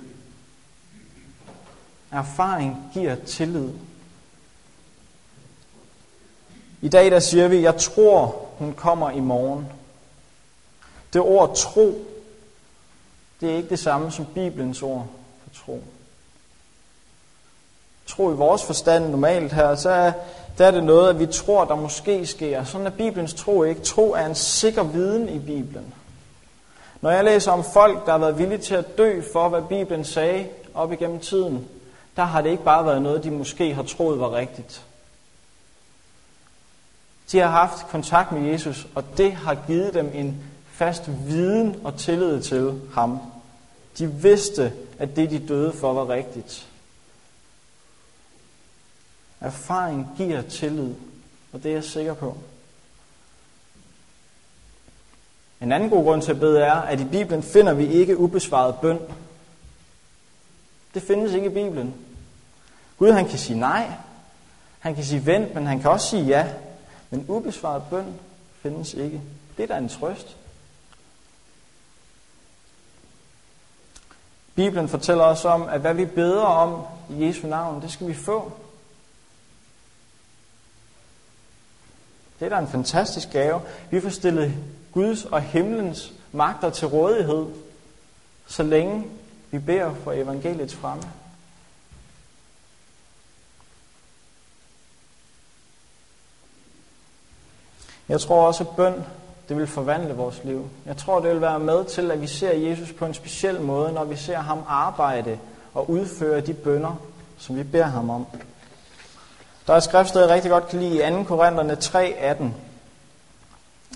Erfaring 2.12 2.90
giver 2.92 3.14
tillid. 3.14 3.70
I 6.80 6.88
dag 6.88 7.10
der 7.10 7.20
siger 7.20 7.48
vi, 7.48 7.62
jeg 7.62 7.76
tror, 7.76 8.46
hun 8.58 8.72
kommer 8.72 9.10
i 9.10 9.20
morgen. 9.20 9.66
Det 11.12 11.20
ord 11.20 11.56
tro, 11.56 12.06
det 13.40 13.50
er 13.50 13.56
ikke 13.56 13.68
det 13.68 13.78
samme 13.78 14.10
som 14.10 14.26
Bibelens 14.34 14.82
ord 14.82 15.06
for 15.42 15.64
tro. 15.64 15.82
Tro 18.06 18.32
i 18.32 18.36
vores 18.36 18.64
forstand 18.64 19.08
normalt 19.08 19.52
her, 19.52 19.74
så 19.74 19.90
er, 19.90 20.12
der 20.58 20.66
er 20.66 20.70
det 20.70 20.84
noget, 20.84 21.08
at 21.08 21.18
vi 21.18 21.26
tror, 21.26 21.64
der 21.64 21.74
måske 21.74 22.26
sker. 22.26 22.64
Sådan 22.64 22.86
er 22.86 22.90
Bibelens 22.90 23.34
tro 23.34 23.62
ikke. 23.62 23.80
Tro 23.80 24.10
er 24.10 24.26
en 24.26 24.34
sikker 24.34 24.82
viden 24.82 25.28
i 25.28 25.38
Bibelen. 25.38 25.94
Når 27.02 27.10
jeg 27.10 27.24
læser 27.24 27.52
om 27.52 27.64
folk, 27.64 28.06
der 28.06 28.12
har 28.12 28.18
været 28.18 28.38
villige 28.38 28.58
til 28.58 28.74
at 28.74 28.98
dø 28.98 29.22
for, 29.32 29.48
hvad 29.48 29.62
Bibelen 29.62 30.04
sagde 30.04 30.48
op 30.74 30.92
igennem 30.92 31.20
tiden, 31.20 31.68
der 32.16 32.24
har 32.24 32.42
det 32.42 32.50
ikke 32.50 32.64
bare 32.64 32.86
været 32.86 33.02
noget, 33.02 33.24
de 33.24 33.30
måske 33.30 33.74
har 33.74 33.82
troet 33.82 34.20
var 34.20 34.32
rigtigt. 34.32 34.84
De 37.32 37.38
har 37.38 37.48
haft 37.48 37.86
kontakt 37.86 38.32
med 38.32 38.50
Jesus, 38.50 38.86
og 38.94 39.04
det 39.16 39.32
har 39.32 39.54
givet 39.66 39.94
dem 39.94 40.10
en 40.14 40.44
fast 40.72 41.02
viden 41.26 41.76
og 41.84 41.98
tillid 41.98 42.42
til 42.42 42.80
ham. 42.94 43.18
De 43.98 44.12
vidste, 44.12 44.72
at 44.98 45.16
det, 45.16 45.30
de 45.30 45.48
døde 45.48 45.72
for, 45.72 45.92
var 45.92 46.08
rigtigt. 46.08 46.68
Erfaring 49.40 50.08
giver 50.16 50.42
tillid, 50.42 50.94
og 51.52 51.62
det 51.62 51.70
er 51.70 51.74
jeg 51.74 51.84
sikker 51.84 52.14
på. 52.14 52.36
En 55.62 55.72
anden 55.72 55.90
god 55.90 56.04
grund 56.04 56.22
til 56.22 56.30
at 56.30 56.40
bede 56.40 56.60
er, 56.60 56.72
at 56.72 57.00
i 57.00 57.04
Bibelen 57.04 57.42
finder 57.42 57.74
vi 57.74 57.86
ikke 57.86 58.18
ubesvaret 58.18 58.74
bøn. 58.80 58.98
Det 60.94 61.02
findes 61.02 61.32
ikke 61.32 61.46
i 61.46 61.54
Bibelen. 61.54 61.94
Gud 62.98 63.12
han 63.12 63.28
kan 63.28 63.38
sige 63.38 63.58
nej, 63.58 63.90
han 64.78 64.94
kan 64.94 65.04
sige 65.04 65.26
vent, 65.26 65.54
men 65.54 65.66
han 65.66 65.80
kan 65.80 65.90
også 65.90 66.08
sige 66.08 66.24
ja. 66.24 66.52
Men 67.10 67.24
ubesvaret 67.28 67.82
bøn 67.90 68.14
findes 68.62 68.94
ikke. 68.94 69.20
Det 69.56 69.62
er 69.62 69.66
da 69.66 69.78
en 69.78 69.88
trøst. 69.88 70.36
Bibelen 74.54 74.88
fortæller 74.88 75.24
os 75.24 75.44
om, 75.44 75.68
at 75.68 75.80
hvad 75.80 75.94
vi 75.94 76.04
beder 76.04 76.44
om 76.44 76.82
i 77.10 77.26
Jesu 77.26 77.46
navn, 77.46 77.82
det 77.82 77.92
skal 77.92 78.08
vi 78.08 78.14
få. 78.14 78.52
Det 82.40 82.46
er 82.46 82.48
da 82.48 82.58
en 82.58 82.68
fantastisk 82.68 83.30
gave. 83.30 83.60
Vi 83.90 84.00
får 84.00 84.08
stillet 84.08 84.54
Guds 84.92 85.24
og 85.24 85.40
himlens 85.40 86.12
magter 86.32 86.70
til 86.70 86.88
rådighed, 86.88 87.46
så 88.46 88.62
længe 88.62 89.04
vi 89.50 89.58
beder 89.58 89.94
for 89.94 90.12
evangeliets 90.12 90.74
fremme. 90.74 91.02
Jeg 98.08 98.20
tror 98.20 98.46
også, 98.46 98.64
at 98.64 98.76
bøn 98.76 99.04
det 99.48 99.56
vil 99.56 99.66
forvandle 99.66 100.14
vores 100.14 100.40
liv. 100.44 100.70
Jeg 100.86 100.96
tror, 100.96 101.20
det 101.20 101.30
vil 101.30 101.40
være 101.40 101.58
med 101.58 101.84
til, 101.84 102.10
at 102.10 102.20
vi 102.20 102.26
ser 102.26 102.52
Jesus 102.52 102.92
på 102.92 103.06
en 103.06 103.14
speciel 103.14 103.60
måde, 103.60 103.92
når 103.92 104.04
vi 104.04 104.16
ser 104.16 104.38
ham 104.38 104.64
arbejde 104.68 105.38
og 105.74 105.90
udføre 105.90 106.40
de 106.40 106.54
bønder, 106.54 107.00
som 107.38 107.56
vi 107.56 107.62
beder 107.62 107.84
ham 107.84 108.10
om. 108.10 108.26
Der 109.66 109.72
er 109.72 109.76
et 109.76 109.82
skriftsted, 109.82 110.20
jeg 110.20 110.30
rigtig 110.30 110.50
godt 110.50 110.68
kan 110.68 110.80
lide 110.80 111.08
i 111.08 111.10
2. 111.10 111.22
Korinterne 111.22 111.72
3:18. 111.74 112.44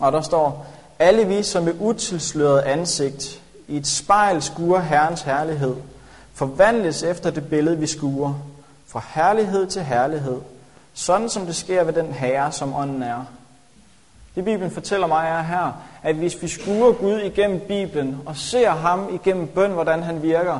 Og 0.01 0.12
der 0.12 0.21
står, 0.21 0.66
alle 0.99 1.27
vi, 1.27 1.43
som 1.43 1.65
med 1.65 1.75
utilsløret 1.81 2.63
ansigt 2.63 3.43
i 3.69 3.77
et 3.77 3.87
spejl 3.87 4.43
skuer 4.43 4.81
Herrens 4.81 5.23
herlighed, 5.23 5.77
forvandles 6.35 7.03
efter 7.03 7.31
det 7.31 7.49
billede, 7.49 7.79
vi 7.79 7.87
skuer, 7.87 8.35
fra 8.87 9.03
herlighed 9.09 9.67
til 9.67 9.83
herlighed, 9.83 10.41
sådan 10.95 11.29
som 11.29 11.47
det 11.47 11.57
sker 11.57 11.85
ved 11.85 11.93
den 11.93 12.13
herre, 12.13 12.53
som 12.53 12.75
ånden 12.75 13.03
er. 13.03 13.25
Det 14.35 14.45
Bibelen 14.45 14.71
fortæller 14.71 15.07
mig 15.07 15.29
er 15.29 15.43
her, 15.43 15.83
at 16.03 16.15
hvis 16.15 16.43
vi 16.43 16.49
skuer 16.49 16.93
Gud 16.93 17.21
igennem 17.21 17.61
Bibelen 17.61 18.21
og 18.27 18.37
ser 18.37 18.71
ham 18.71 19.15
igennem 19.15 19.47
bøn, 19.47 19.71
hvordan 19.71 20.03
han 20.03 20.23
virker, 20.23 20.59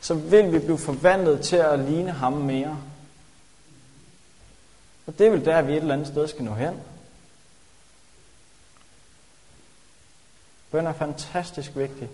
så 0.00 0.14
vil 0.14 0.52
vi 0.52 0.58
blive 0.58 0.78
forvandlet 0.78 1.40
til 1.40 1.56
at 1.56 1.78
ligne 1.78 2.10
ham 2.10 2.32
mere. 2.32 2.76
Og 5.06 5.18
det 5.18 5.26
er 5.26 5.30
vel 5.30 5.44
der, 5.44 5.62
vi 5.62 5.72
et 5.72 5.76
eller 5.76 5.94
andet 5.94 6.08
sted 6.08 6.28
skal 6.28 6.44
nå 6.44 6.54
hen. 6.54 6.72
Bøn 10.72 10.86
er 10.86 10.92
fantastisk 10.92 11.76
vigtig. 11.76 12.10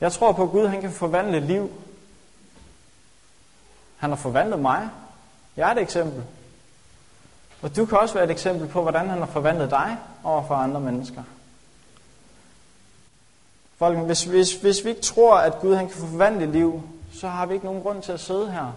Jeg 0.00 0.12
tror 0.12 0.32
på, 0.32 0.42
at 0.42 0.50
Gud 0.50 0.66
han 0.66 0.80
kan 0.80 0.92
forvandle 0.92 1.40
liv. 1.40 1.70
Han 3.96 4.10
har 4.10 4.16
forvandlet 4.16 4.58
mig. 4.58 4.88
Jeg 5.56 5.68
er 5.68 5.72
et 5.72 5.82
eksempel. 5.82 6.24
Og 7.62 7.76
du 7.76 7.86
kan 7.86 7.98
også 7.98 8.14
være 8.14 8.24
et 8.24 8.30
eksempel 8.30 8.68
på, 8.68 8.82
hvordan 8.82 9.08
han 9.08 9.18
har 9.18 9.26
forvandlet 9.26 9.70
dig 9.70 9.98
over 10.24 10.46
for 10.46 10.54
andre 10.54 10.80
mennesker. 10.80 11.22
Folk, 13.76 13.98
hvis, 13.98 14.24
hvis, 14.24 14.54
hvis 14.54 14.84
vi 14.84 14.88
ikke 14.88 15.02
tror, 15.02 15.36
at 15.36 15.60
Gud 15.60 15.74
han 15.74 15.88
kan 15.88 15.96
forvandle 15.96 16.52
liv, 16.52 16.82
så 17.12 17.28
har 17.28 17.46
vi 17.46 17.54
ikke 17.54 17.66
nogen 17.66 17.82
grund 17.82 18.02
til 18.02 18.12
at 18.12 18.20
sidde 18.20 18.52
her. 18.52 18.72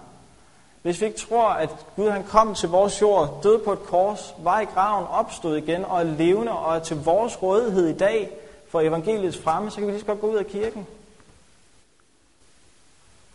Hvis 0.85 1.01
vi 1.01 1.05
ikke 1.05 1.19
tror, 1.19 1.49
at 1.49 1.69
Gud 1.95 2.09
han 2.09 2.23
kom 2.23 2.55
til 2.55 2.69
vores 2.69 3.01
jord, 3.01 3.39
døde 3.43 3.59
på 3.59 3.73
et 3.73 3.83
kors, 3.83 4.33
var 4.37 4.59
i 4.59 4.65
graven, 4.65 5.07
opstod 5.07 5.57
igen 5.57 5.85
og 5.85 5.99
er 5.99 6.03
levende 6.03 6.51
og 6.51 6.75
er 6.75 6.79
til 6.79 7.03
vores 7.03 7.41
rådighed 7.43 7.87
i 7.87 7.97
dag 7.97 8.29
for 8.69 8.81
evangeliets 8.81 9.37
fremme, 9.37 9.71
så 9.71 9.77
kan 9.77 9.87
vi 9.87 9.91
lige 9.91 9.99
så 9.99 10.05
godt 10.05 10.21
gå 10.21 10.27
ud 10.27 10.37
af 10.37 10.45
kirken. 10.45 10.87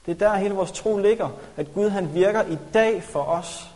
Det 0.07 0.13
er 0.13 0.29
der 0.29 0.37
hele 0.37 0.55
vores 0.55 0.73
tro 0.73 0.99
ligger, 0.99 1.29
at 1.57 1.75
Gud 1.75 1.89
han 1.89 2.15
virker 2.15 2.43
i 2.43 2.59
dag 2.75 3.03
for 3.03 3.23
os. 3.23 3.71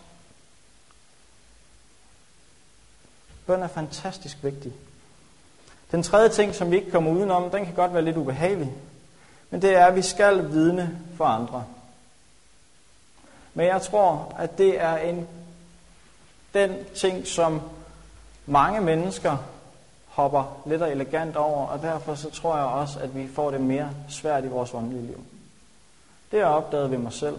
Bøn 3.47 3.63
er 3.63 3.69
fantastisk 3.69 4.37
vigtig. 4.43 4.73
Den 5.91 6.03
tredje 6.03 6.29
ting, 6.29 6.55
som 6.55 6.71
vi 6.71 6.77
ikke 6.77 6.91
kommer 6.91 7.11
udenom, 7.11 7.51
den 7.51 7.65
kan 7.65 7.75
godt 7.75 7.95
være 7.95 8.05
lidt 8.05 8.17
ubehagelig. 8.17 8.73
Men 9.51 9.63
det 9.63 9.77
er, 9.77 9.87
at 9.87 9.97
vi 9.97 10.03
skal 10.03 10.51
vidne 10.51 10.99
for 11.17 11.25
andre. 11.25 11.65
Men 13.55 13.67
jeg 13.67 13.83
tror, 13.83 14.35
at 14.38 14.59
det 14.59 14.81
er 14.81 14.97
en, 14.97 15.29
den 16.55 16.77
ting, 16.95 17.27
som 17.27 17.61
mange 18.47 18.81
mennesker 18.81 19.37
hopper 20.07 20.62
lidt 20.67 20.83
og 20.83 20.90
elegant 20.90 21.37
over, 21.37 21.67
og 21.67 21.83
derfor 21.83 22.14
så 22.14 22.31
tror 22.31 22.57
jeg 22.57 22.67
også, 22.67 22.99
at 22.99 23.17
vi 23.17 23.29
får 23.35 23.51
det 23.51 23.61
mere 23.61 23.90
svært 24.09 24.45
i 24.45 24.49
vores 24.49 24.75
åndelige 24.75 25.07
liv. 25.07 25.25
Det 26.31 26.40
har 26.40 26.49
jeg 26.49 26.57
opdaget 26.57 26.90
ved 26.90 26.99
mig 26.99 27.12
selv. 27.12 27.37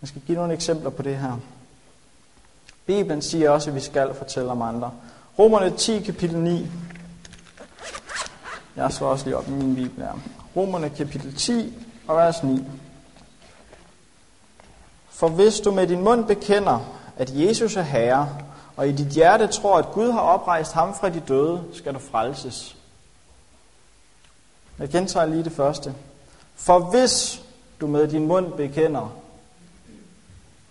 Jeg 0.00 0.08
skal 0.08 0.22
give 0.26 0.38
nogle 0.38 0.54
eksempler 0.54 0.90
på 0.90 1.02
det 1.02 1.16
her. 1.16 1.38
Bibelen 2.86 3.22
siger 3.22 3.50
også, 3.50 3.70
at 3.70 3.76
vi 3.76 3.80
skal 3.80 4.14
fortælle 4.14 4.50
om 4.50 4.62
andre. 4.62 4.92
Romerne 5.38 5.70
10, 5.76 6.00
kapitel 6.00 6.38
9. 6.38 6.66
Jeg 8.76 8.92
slår 8.92 9.08
også 9.08 9.24
lige 9.24 9.36
op 9.36 9.48
i 9.48 9.50
min 9.50 9.74
bibel 9.74 10.04
her. 10.04 10.20
Romerne 10.56 10.90
kapitel 10.90 11.34
10 11.34 11.78
og 12.08 12.16
vers 12.16 12.42
9. 12.42 12.64
For 15.14 15.28
hvis 15.28 15.60
du 15.60 15.70
med 15.70 15.86
din 15.86 16.00
mund 16.00 16.24
bekender, 16.24 16.80
at 17.16 17.30
Jesus 17.34 17.76
er 17.76 17.82
Herre, 17.82 18.28
og 18.76 18.88
i 18.88 18.92
dit 18.92 19.06
hjerte 19.06 19.46
tror, 19.46 19.78
at 19.78 19.92
Gud 19.92 20.12
har 20.12 20.20
oprejst 20.20 20.72
ham 20.72 20.94
fra 20.94 21.08
de 21.08 21.20
døde, 21.20 21.64
skal 21.72 21.94
du 21.94 21.98
frelses. 21.98 22.76
Jeg 24.78 24.88
gentager 24.88 25.26
lige 25.26 25.44
det 25.44 25.52
første. 25.52 25.94
For 26.56 26.78
hvis 26.78 27.42
du 27.80 27.86
med 27.86 28.08
din 28.08 28.26
mund 28.26 28.52
bekender, 28.52 29.12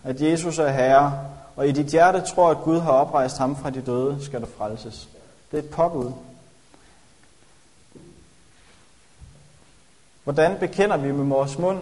at 0.03 0.21
Jesus 0.21 0.59
er 0.59 0.69
Herre, 0.69 1.19
og 1.55 1.67
i 1.67 1.71
dit 1.71 1.85
hjerte 1.85 2.21
tror, 2.21 2.49
at 2.49 2.61
Gud 2.63 2.79
har 2.79 2.91
oprejst 2.91 3.37
ham 3.37 3.55
fra 3.55 3.69
de 3.69 3.81
døde, 3.81 4.25
skal 4.25 4.41
du 4.41 4.47
frelses. 4.57 5.09
Det 5.51 5.59
er 5.59 5.63
et 5.63 5.69
påbud. 5.69 6.11
Hvordan 10.23 10.57
bekender 10.59 10.97
vi 10.97 11.11
med 11.11 11.25
vores 11.25 11.57
mund, 11.57 11.79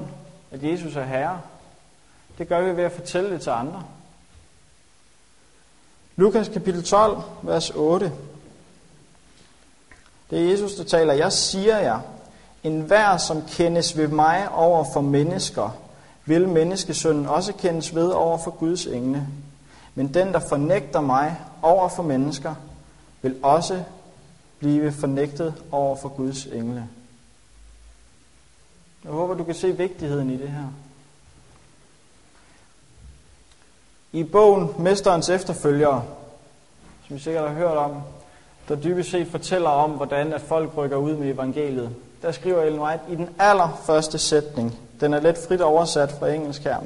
at 0.51 0.63
Jesus 0.63 0.95
er 0.95 1.03
Herre? 1.03 1.41
Det 2.41 2.49
gør 2.49 2.61
vi 2.61 2.77
ved 2.77 2.83
at 2.83 2.91
fortælle 2.91 3.29
det 3.29 3.41
til 3.41 3.49
andre. 3.49 3.83
Lukas 6.15 6.47
kapitel 6.49 6.83
12, 6.83 7.21
vers 7.41 7.69
8. 7.69 8.11
Det 10.29 10.39
er 10.39 10.51
Jesus, 10.51 10.75
der 10.75 10.83
taler. 10.83 11.13
Jeg 11.13 11.31
siger 11.31 11.77
jer, 11.77 11.99
en 12.63 12.81
hver, 12.81 13.17
som 13.17 13.41
kendes 13.47 13.97
ved 13.97 14.07
mig 14.07 14.49
over 14.51 14.85
for 14.93 15.01
mennesker, 15.01 15.69
vil 16.25 16.47
menneskesønnen 16.47 17.25
også 17.25 17.53
kendes 17.53 17.95
ved 17.95 18.07
over 18.07 18.37
for 18.37 18.51
Guds 18.51 18.85
engle. 18.85 19.27
Men 19.95 20.13
den, 20.13 20.33
der 20.33 20.39
fornægter 20.39 21.01
mig 21.01 21.37
over 21.61 21.89
for 21.89 22.03
mennesker, 22.03 22.55
vil 23.21 23.35
også 23.43 23.83
blive 24.59 24.91
fornægtet 24.91 25.53
over 25.71 25.95
for 25.95 26.09
Guds 26.09 26.45
engle. 26.45 26.87
Jeg 29.03 29.11
håber, 29.11 29.33
du 29.33 29.43
kan 29.43 29.55
se 29.55 29.77
vigtigheden 29.77 30.29
i 30.29 30.37
det 30.37 30.49
her. 30.49 30.67
I 34.13 34.23
bogen 34.23 34.69
Mesterens 34.79 35.29
efterfølgere, 35.29 36.03
som 37.07 37.15
vi 37.15 37.21
sikkert 37.21 37.47
har 37.47 37.55
hørt 37.55 37.77
om, 37.77 37.91
der 38.67 38.75
dybest 38.75 39.11
set 39.11 39.27
fortæller 39.27 39.69
om, 39.69 39.91
hvordan 39.91 40.33
at 40.33 40.41
folk 40.41 40.77
rykker 40.77 40.97
ud 40.97 41.15
med 41.15 41.33
evangeliet. 41.33 41.89
Der 42.21 42.31
skriver 42.31 42.61
Ellen 42.61 42.81
White 42.81 43.03
i 43.09 43.15
den 43.15 43.29
allerførste 43.39 44.17
sætning, 44.17 44.79
den 44.99 45.13
er 45.13 45.19
let 45.19 45.37
frit 45.47 45.61
oversat 45.61 46.11
fra 46.19 46.29
engelsk 46.29 46.63
her, 46.63 46.77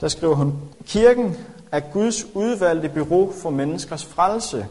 der 0.00 0.08
skriver 0.08 0.34
hun, 0.34 0.54
Kirken 0.86 1.36
er 1.72 1.80
Guds 1.80 2.24
udvalgte 2.34 2.88
bureau 2.88 3.32
for 3.42 3.50
menneskers 3.50 4.04
frelse. 4.04 4.66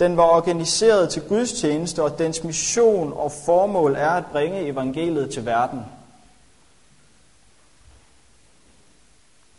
Den 0.00 0.16
var 0.16 0.22
organiseret 0.22 1.08
til 1.10 1.22
Guds 1.22 1.52
tjeneste, 1.52 2.02
og 2.02 2.18
dens 2.18 2.44
mission 2.44 3.12
og 3.16 3.32
formål 3.46 3.94
er 3.94 4.10
at 4.10 4.26
bringe 4.32 4.66
evangeliet 4.66 5.30
til 5.30 5.46
verden. 5.46 5.80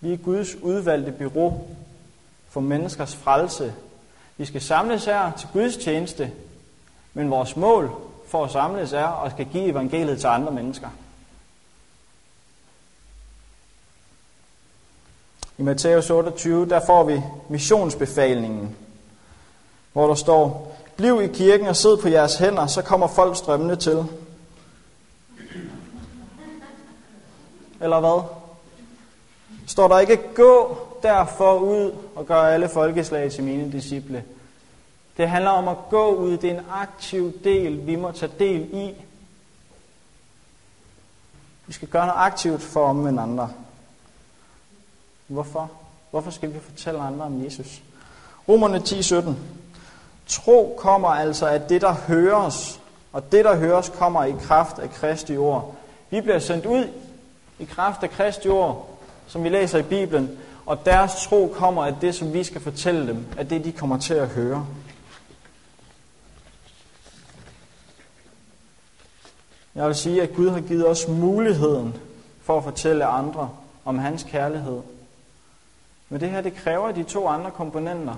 Vi 0.05 0.13
er 0.13 0.17
Guds 0.17 0.55
udvalgte 0.55 1.11
bureau 1.11 1.67
for 2.49 2.61
menneskers 2.61 3.15
frelse. 3.15 3.73
Vi 4.37 4.45
skal 4.45 4.61
samles 4.61 5.05
her 5.05 5.31
til 5.31 5.47
Guds 5.53 5.77
tjeneste, 5.77 6.31
men 7.13 7.31
vores 7.31 7.55
mål 7.55 7.91
for 8.27 8.45
at 8.45 8.51
samles 8.51 8.93
er 8.93 9.23
at 9.23 9.31
skal 9.31 9.45
give 9.45 9.65
evangeliet 9.65 10.19
til 10.19 10.27
andre 10.27 10.51
mennesker. 10.51 10.89
I 15.57 15.61
Matthæus 15.61 16.09
28, 16.09 16.69
der 16.69 16.85
får 16.85 17.03
vi 17.03 17.21
missionsbefalingen, 17.49 18.75
hvor 19.93 20.07
der 20.07 20.15
står, 20.15 20.75
Bliv 20.97 21.21
i 21.21 21.27
kirken 21.27 21.67
og 21.67 21.75
sid 21.75 21.97
på 22.01 22.07
jeres 22.07 22.37
hænder, 22.37 22.67
så 22.67 22.81
kommer 22.81 23.07
folk 23.07 23.37
strømmende 23.37 23.75
til. 23.75 24.05
Eller 27.81 27.99
hvad? 27.99 28.44
Står 29.67 29.87
der 29.87 29.99
ikke, 29.99 30.19
gå 30.35 30.77
derfor 31.03 31.59
ud 31.59 31.91
og 32.15 32.25
gør 32.25 32.41
alle 32.41 32.69
folkeslag 32.69 33.31
til 33.31 33.43
mine 33.43 33.71
disciple. 33.71 34.23
Det 35.17 35.29
handler 35.29 35.51
om 35.51 35.67
at 35.67 35.77
gå 35.89 36.15
ud. 36.15 36.37
Det 36.37 36.49
er 36.49 36.59
en 36.59 36.65
aktiv 36.71 37.33
del, 37.43 37.87
vi 37.87 37.95
må 37.95 38.11
tage 38.11 38.31
del 38.39 38.61
i. 38.73 38.93
Vi 41.67 41.73
skal 41.73 41.87
gøre 41.87 42.07
noget 42.07 42.21
aktivt 42.21 42.61
for 42.61 42.85
at 42.85 42.89
omvende 42.89 43.21
andre. 43.21 43.49
Hvorfor? 45.27 45.71
Hvorfor 46.11 46.31
skal 46.31 46.53
vi 46.53 46.59
fortælle 46.59 46.99
andre 46.99 47.25
om 47.25 47.45
Jesus? 47.45 47.81
Romerne 48.47 48.77
10:17. 48.77 49.29
Tro 50.27 50.75
kommer 50.77 51.09
altså 51.09 51.47
af 51.47 51.61
det, 51.61 51.81
der 51.81 51.93
høres, 51.93 52.81
og 53.13 53.31
det, 53.31 53.45
der 53.45 53.55
høres, 53.55 53.89
kommer 53.89 54.23
i 54.23 54.35
kraft 54.41 54.79
af 54.79 54.91
Kristi 54.91 55.37
ord. 55.37 55.75
Vi 56.09 56.21
bliver 56.21 56.39
sendt 56.39 56.65
ud 56.65 56.89
i 57.59 57.65
kraft 57.65 58.03
af 58.03 58.09
Kristi 58.09 58.47
ord, 58.47 58.94
som 59.27 59.43
vi 59.43 59.49
læser 59.49 59.79
i 59.79 59.83
Bibelen, 59.83 60.37
og 60.65 60.85
deres 60.85 61.25
tro 61.25 61.53
kommer 61.55 61.85
af 61.85 61.95
det, 62.01 62.15
som 62.15 62.33
vi 62.33 62.43
skal 62.43 62.61
fortælle 62.61 63.07
dem, 63.07 63.25
af 63.37 63.47
det, 63.47 63.65
de 63.65 63.71
kommer 63.71 63.97
til 63.99 64.13
at 64.13 64.27
høre. 64.27 64.65
Jeg 69.75 69.87
vil 69.87 69.95
sige, 69.95 70.21
at 70.21 70.33
Gud 70.33 70.49
har 70.49 70.59
givet 70.59 70.87
os 70.87 71.07
muligheden 71.07 71.95
for 72.41 72.57
at 72.57 72.63
fortælle 72.63 73.05
andre 73.05 73.49
om 73.85 73.99
hans 73.99 74.23
kærlighed. 74.23 74.81
Men 76.09 76.21
det 76.21 76.29
her, 76.29 76.41
det 76.41 76.53
kræver 76.53 76.91
de 76.91 77.03
to 77.03 77.27
andre 77.27 77.51
komponenter. 77.51 78.15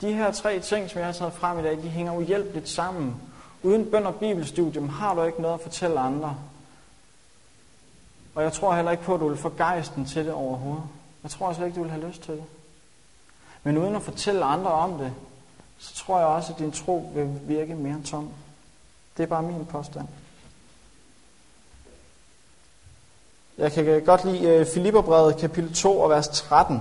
De 0.00 0.12
her 0.12 0.32
tre 0.32 0.60
ting, 0.60 0.90
som 0.90 0.98
jeg 0.98 1.06
har 1.06 1.12
taget 1.12 1.32
frem 1.32 1.58
i 1.58 1.62
dag, 1.62 1.76
de 1.82 1.88
hænger 1.88 2.16
uhjælpeligt 2.16 2.68
sammen. 2.68 3.16
Uden 3.62 3.84
bøn 3.84 4.06
og 4.06 4.14
bibelstudium 4.14 4.88
har 4.88 5.14
du 5.14 5.22
ikke 5.22 5.42
noget 5.42 5.54
at 5.54 5.60
fortælle 5.60 6.00
andre. 6.00 6.36
Og 8.36 8.42
jeg 8.42 8.52
tror 8.52 8.74
heller 8.74 8.90
ikke 8.90 9.02
på, 9.02 9.14
at 9.14 9.20
du 9.20 9.28
vil 9.28 9.36
få 9.36 9.52
gejsten 9.58 10.04
til 10.04 10.24
det 10.24 10.32
overhovedet. 10.32 10.84
Jeg 11.22 11.30
tror 11.30 11.52
slet 11.52 11.66
ikke, 11.66 11.76
du 11.76 11.82
vil 11.82 11.90
have 11.90 12.06
lyst 12.08 12.22
til 12.22 12.34
det. 12.34 12.44
Men 13.62 13.78
uden 13.78 13.96
at 13.96 14.02
fortælle 14.02 14.44
andre 14.44 14.70
om 14.70 14.98
det, 14.98 15.12
så 15.78 15.94
tror 15.94 16.18
jeg 16.18 16.26
også, 16.26 16.52
at 16.52 16.58
din 16.58 16.72
tro 16.72 17.10
vil 17.14 17.40
virke 17.42 17.74
mere 17.74 18.02
tom. 18.04 18.30
Det 19.16 19.22
er 19.22 19.26
bare 19.26 19.42
min 19.42 19.66
påstand. 19.66 20.08
Jeg 23.58 23.72
kan 23.72 23.86
øh, 23.86 24.06
godt 24.06 24.24
lide 24.24 24.48
øh, 24.48 24.66
Filipperbrevet 24.74 25.36
kapitel 25.36 25.74
2 25.74 26.00
og 26.00 26.10
vers 26.10 26.28
13. 26.28 26.80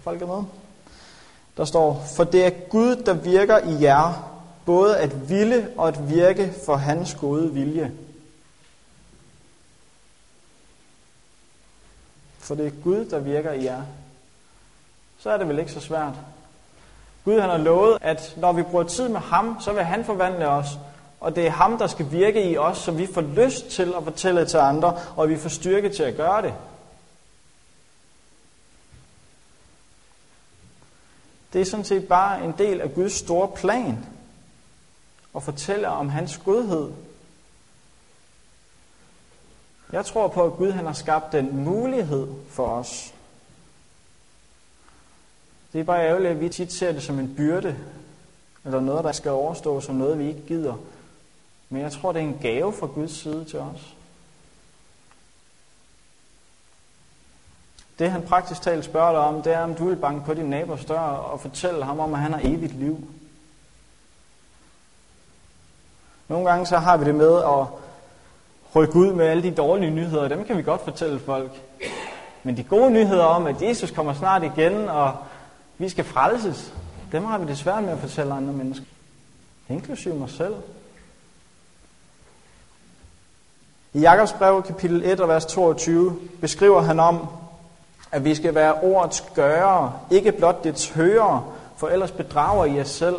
Folk 0.00 0.22
er 0.22 0.26
med. 0.26 0.44
Der 1.56 1.64
står, 1.64 2.04
for 2.16 2.24
det 2.24 2.46
er 2.46 2.50
Gud, 2.50 2.96
der 2.96 3.12
virker 3.12 3.58
i 3.58 3.82
jer, 3.82 4.30
både 4.64 4.98
at 4.98 5.28
ville 5.28 5.70
og 5.76 5.88
at 5.88 6.08
virke 6.08 6.54
for 6.66 6.76
hans 6.76 7.14
gode 7.14 7.52
vilje. 7.52 7.92
For 12.48 12.54
det 12.54 12.66
er 12.66 12.82
Gud, 12.84 13.04
der 13.04 13.18
virker 13.18 13.52
i 13.52 13.64
jer. 13.64 13.82
Så 15.18 15.30
er 15.30 15.36
det 15.36 15.48
vel 15.48 15.58
ikke 15.58 15.72
så 15.72 15.80
svært. 15.80 16.14
Gud 17.24 17.40
han 17.40 17.50
har 17.50 17.56
lovet, 17.56 17.98
at 18.00 18.34
når 18.36 18.52
vi 18.52 18.62
bruger 18.62 18.84
tid 18.84 19.08
med 19.08 19.20
ham, 19.20 19.56
så 19.60 19.72
vil 19.72 19.84
han 19.84 20.04
forvandle 20.04 20.48
os. 20.48 20.66
Og 21.20 21.36
det 21.36 21.46
er 21.46 21.50
ham, 21.50 21.78
der 21.78 21.86
skal 21.86 22.10
virke 22.10 22.50
i 22.50 22.58
os, 22.58 22.78
så 22.78 22.92
vi 22.92 23.06
får 23.14 23.20
lyst 23.20 23.68
til 23.68 23.94
at 23.96 24.04
fortælle 24.04 24.46
til 24.46 24.56
andre, 24.56 25.00
og 25.16 25.28
vi 25.28 25.36
får 25.36 25.48
styrke 25.48 25.88
til 25.88 26.02
at 26.02 26.16
gøre 26.16 26.42
det. 26.42 26.54
Det 31.52 31.60
er 31.60 31.64
sådan 31.64 31.84
set 31.84 32.08
bare 32.08 32.44
en 32.44 32.54
del 32.58 32.80
af 32.80 32.94
Guds 32.94 33.12
store 33.12 33.48
plan 33.48 34.06
at 35.36 35.42
fortælle 35.42 35.88
om 35.88 36.08
hans 36.08 36.38
godhed. 36.44 36.90
Jeg 39.92 40.06
tror 40.06 40.28
på, 40.28 40.44
at 40.44 40.52
Gud 40.52 40.70
han 40.70 40.86
har 40.86 40.92
skabt 40.92 41.32
den 41.32 41.64
mulighed 41.64 42.28
for 42.50 42.66
os. 42.66 43.14
Det 45.72 45.80
er 45.80 45.84
bare 45.84 46.06
ærgerligt, 46.06 46.30
at 46.30 46.40
vi 46.40 46.48
tit 46.48 46.72
ser 46.72 46.92
det 46.92 47.02
som 47.02 47.18
en 47.18 47.34
byrde, 47.36 47.76
eller 48.64 48.80
noget, 48.80 49.04
der 49.04 49.12
skal 49.12 49.30
overstå 49.30 49.80
som 49.80 49.94
noget, 49.94 50.18
vi 50.18 50.28
ikke 50.28 50.46
gider. 50.46 50.74
Men 51.68 51.82
jeg 51.82 51.92
tror, 51.92 52.12
det 52.12 52.20
er 52.22 52.26
en 52.26 52.38
gave 52.40 52.72
fra 52.72 52.86
Guds 52.86 53.12
side 53.12 53.44
til 53.44 53.58
os. 53.58 53.94
Det 57.98 58.10
han 58.10 58.22
praktisk 58.22 58.62
talt 58.62 58.84
spørger 58.84 59.12
dig 59.12 59.20
om, 59.20 59.42
det 59.42 59.52
er, 59.52 59.60
om 59.60 59.74
du 59.74 59.88
vil 59.88 59.96
banke 59.96 60.24
på 60.26 60.34
din 60.34 60.50
nabos 60.50 60.84
dør 60.84 61.00
og 61.00 61.40
fortælle 61.40 61.84
ham 61.84 62.00
om, 62.00 62.14
at 62.14 62.20
han 62.20 62.32
har 62.32 62.40
evigt 62.44 62.78
liv. 62.78 63.08
Nogle 66.28 66.50
gange 66.50 66.66
så 66.66 66.76
har 66.76 66.96
vi 66.96 67.04
det 67.04 67.14
med 67.14 67.36
at 67.36 67.66
rykke 68.76 68.96
ud 68.96 69.12
med 69.12 69.26
alle 69.26 69.42
de 69.42 69.50
dårlige 69.50 69.90
nyheder. 69.90 70.28
Dem 70.28 70.44
kan 70.44 70.56
vi 70.56 70.62
godt 70.62 70.84
fortælle 70.84 71.18
folk. 71.18 71.50
Men 72.42 72.56
de 72.56 72.62
gode 72.62 72.90
nyheder 72.90 73.24
om, 73.24 73.46
at 73.46 73.62
Jesus 73.62 73.90
kommer 73.90 74.14
snart 74.14 74.42
igen, 74.42 74.88
og 74.88 75.14
vi 75.78 75.88
skal 75.88 76.04
frelses, 76.04 76.72
dem 77.12 77.24
har 77.24 77.38
vi 77.38 77.46
det 77.46 77.58
svært 77.58 77.82
med 77.82 77.92
at 77.92 77.98
fortælle 77.98 78.34
andre 78.34 78.52
mennesker. 78.52 78.86
Inklusive 79.68 80.14
mig 80.14 80.30
selv. 80.30 80.54
I 83.92 84.00
Jakobs 84.00 84.32
brev, 84.32 84.62
kapitel 84.62 85.02
1 85.04 85.20
og 85.20 85.28
vers 85.28 85.46
22, 85.46 86.18
beskriver 86.40 86.80
han 86.80 87.00
om, 87.00 87.28
at 88.12 88.24
vi 88.24 88.34
skal 88.34 88.54
være 88.54 88.74
ordets 88.74 89.24
gørere, 89.34 89.92
ikke 90.10 90.32
blot 90.32 90.64
dets 90.64 90.88
hørere, 90.88 91.44
for 91.76 91.88
ellers 91.88 92.10
bedrager 92.10 92.64
I 92.64 92.76
jer 92.76 92.84
selv. 92.84 93.16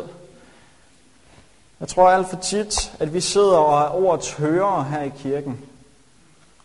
Jeg 1.80 1.88
tror 1.88 2.10
alt 2.10 2.28
for 2.28 2.36
tit, 2.36 2.92
at 2.98 3.14
vi 3.14 3.20
sidder 3.20 3.56
og 3.56 3.82
er 3.82 4.04
ordets 4.04 4.34
hørere 4.34 4.84
her 4.84 5.02
i 5.02 5.12
kirken. 5.18 5.60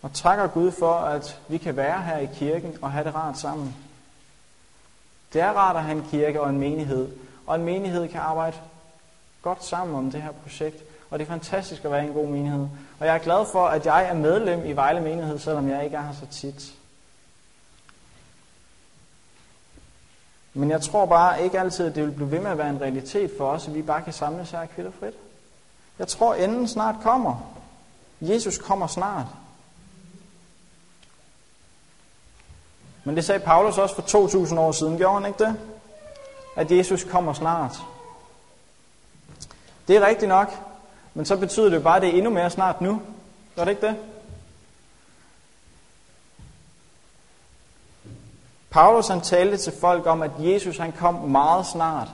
Og 0.01 0.13
takker 0.13 0.47
Gud 0.47 0.71
for, 0.71 0.93
at 0.93 1.39
vi 1.47 1.58
kan 1.58 1.75
være 1.75 2.01
her 2.01 2.17
i 2.17 2.28
kirken 2.36 2.78
og 2.82 2.91
have 2.91 3.06
det 3.06 3.15
rart 3.15 3.38
sammen. 3.38 3.75
Det 5.34 5.41
er 5.41 5.51
rart 5.51 5.75
at 5.75 5.84
have 5.84 5.97
en 5.97 6.08
kirke 6.12 6.41
og 6.41 6.49
en 6.49 6.60
menighed, 6.60 7.08
og 7.47 7.56
en 7.56 7.63
menighed 7.63 8.08
kan 8.08 8.19
arbejde 8.19 8.58
godt 9.41 9.65
sammen 9.65 9.95
om 9.95 10.12
det 10.12 10.21
her 10.21 10.32
projekt. 10.32 10.84
Og 11.10 11.19
det 11.19 11.25
er 11.25 11.30
fantastisk 11.30 11.86
at 11.86 11.91
være 11.91 12.04
i 12.04 12.08
en 12.08 12.13
god 12.13 12.28
menighed. 12.28 12.67
Og 12.99 13.06
jeg 13.06 13.15
er 13.15 13.19
glad 13.19 13.45
for, 13.51 13.65
at 13.65 13.86
jeg 13.86 14.06
er 14.06 14.13
medlem 14.13 14.65
i 14.65 14.71
Vejle 14.71 15.01
Menighed, 15.01 15.39
selvom 15.39 15.69
jeg 15.69 15.84
ikke 15.84 15.97
er 15.97 16.01
her 16.01 16.13
så 16.13 16.25
tit. 16.25 16.73
Men 20.57 20.71
jeg 20.71 20.81
tror 20.81 21.05
bare 21.05 21.43
ikke 21.43 21.59
altid, 21.59 21.85
at 21.85 21.95
det 21.95 22.03
vil 22.03 22.11
blive 22.11 22.31
ved 22.31 22.39
med 22.39 22.51
at 22.51 22.57
være 22.57 22.69
en 22.69 22.81
realitet 22.81 23.31
for 23.37 23.47
os, 23.49 23.67
at 23.67 23.75
vi 23.75 23.81
bare 23.81 24.01
kan 24.01 24.13
samles 24.13 24.51
her 24.51 24.65
kvitterfrit. 24.65 25.13
Jeg 25.99 26.07
tror, 26.07 26.33
enden 26.33 26.67
snart 26.67 26.95
kommer. 27.03 27.35
Jesus 28.21 28.57
kommer 28.57 28.87
snart. 28.87 29.25
Men 33.03 33.15
det 33.15 33.25
sagde 33.25 33.39
Paulus 33.39 33.77
også 33.77 33.95
for 33.95 34.01
2000 34.01 34.59
år 34.59 34.71
siden, 34.71 34.97
gjorde 34.97 35.21
han 35.21 35.25
ikke 35.25 35.43
det? 35.43 35.55
At 36.55 36.71
Jesus 36.71 37.03
kommer 37.03 37.33
snart. 37.33 37.77
Det 39.87 39.95
er 39.95 40.07
rigtigt 40.07 40.29
nok, 40.29 40.51
men 41.13 41.25
så 41.25 41.37
betyder 41.37 41.69
det 41.69 41.75
jo 41.75 41.81
bare, 41.81 41.95
at 41.95 42.01
det 42.01 42.09
er 42.09 42.13
endnu 42.13 42.29
mere 42.29 42.49
snart 42.49 42.81
nu. 42.81 43.01
Gør 43.55 43.63
det 43.63 43.71
ikke 43.71 43.87
det? 43.87 43.95
Paulus 48.75 49.07
han 49.07 49.21
talte 49.21 49.57
til 49.57 49.73
folk 49.81 50.05
om, 50.05 50.21
at 50.21 50.31
Jesus 50.39 50.77
han 50.77 50.91
kom 50.91 51.13
meget 51.13 51.65
snart. 51.65 52.07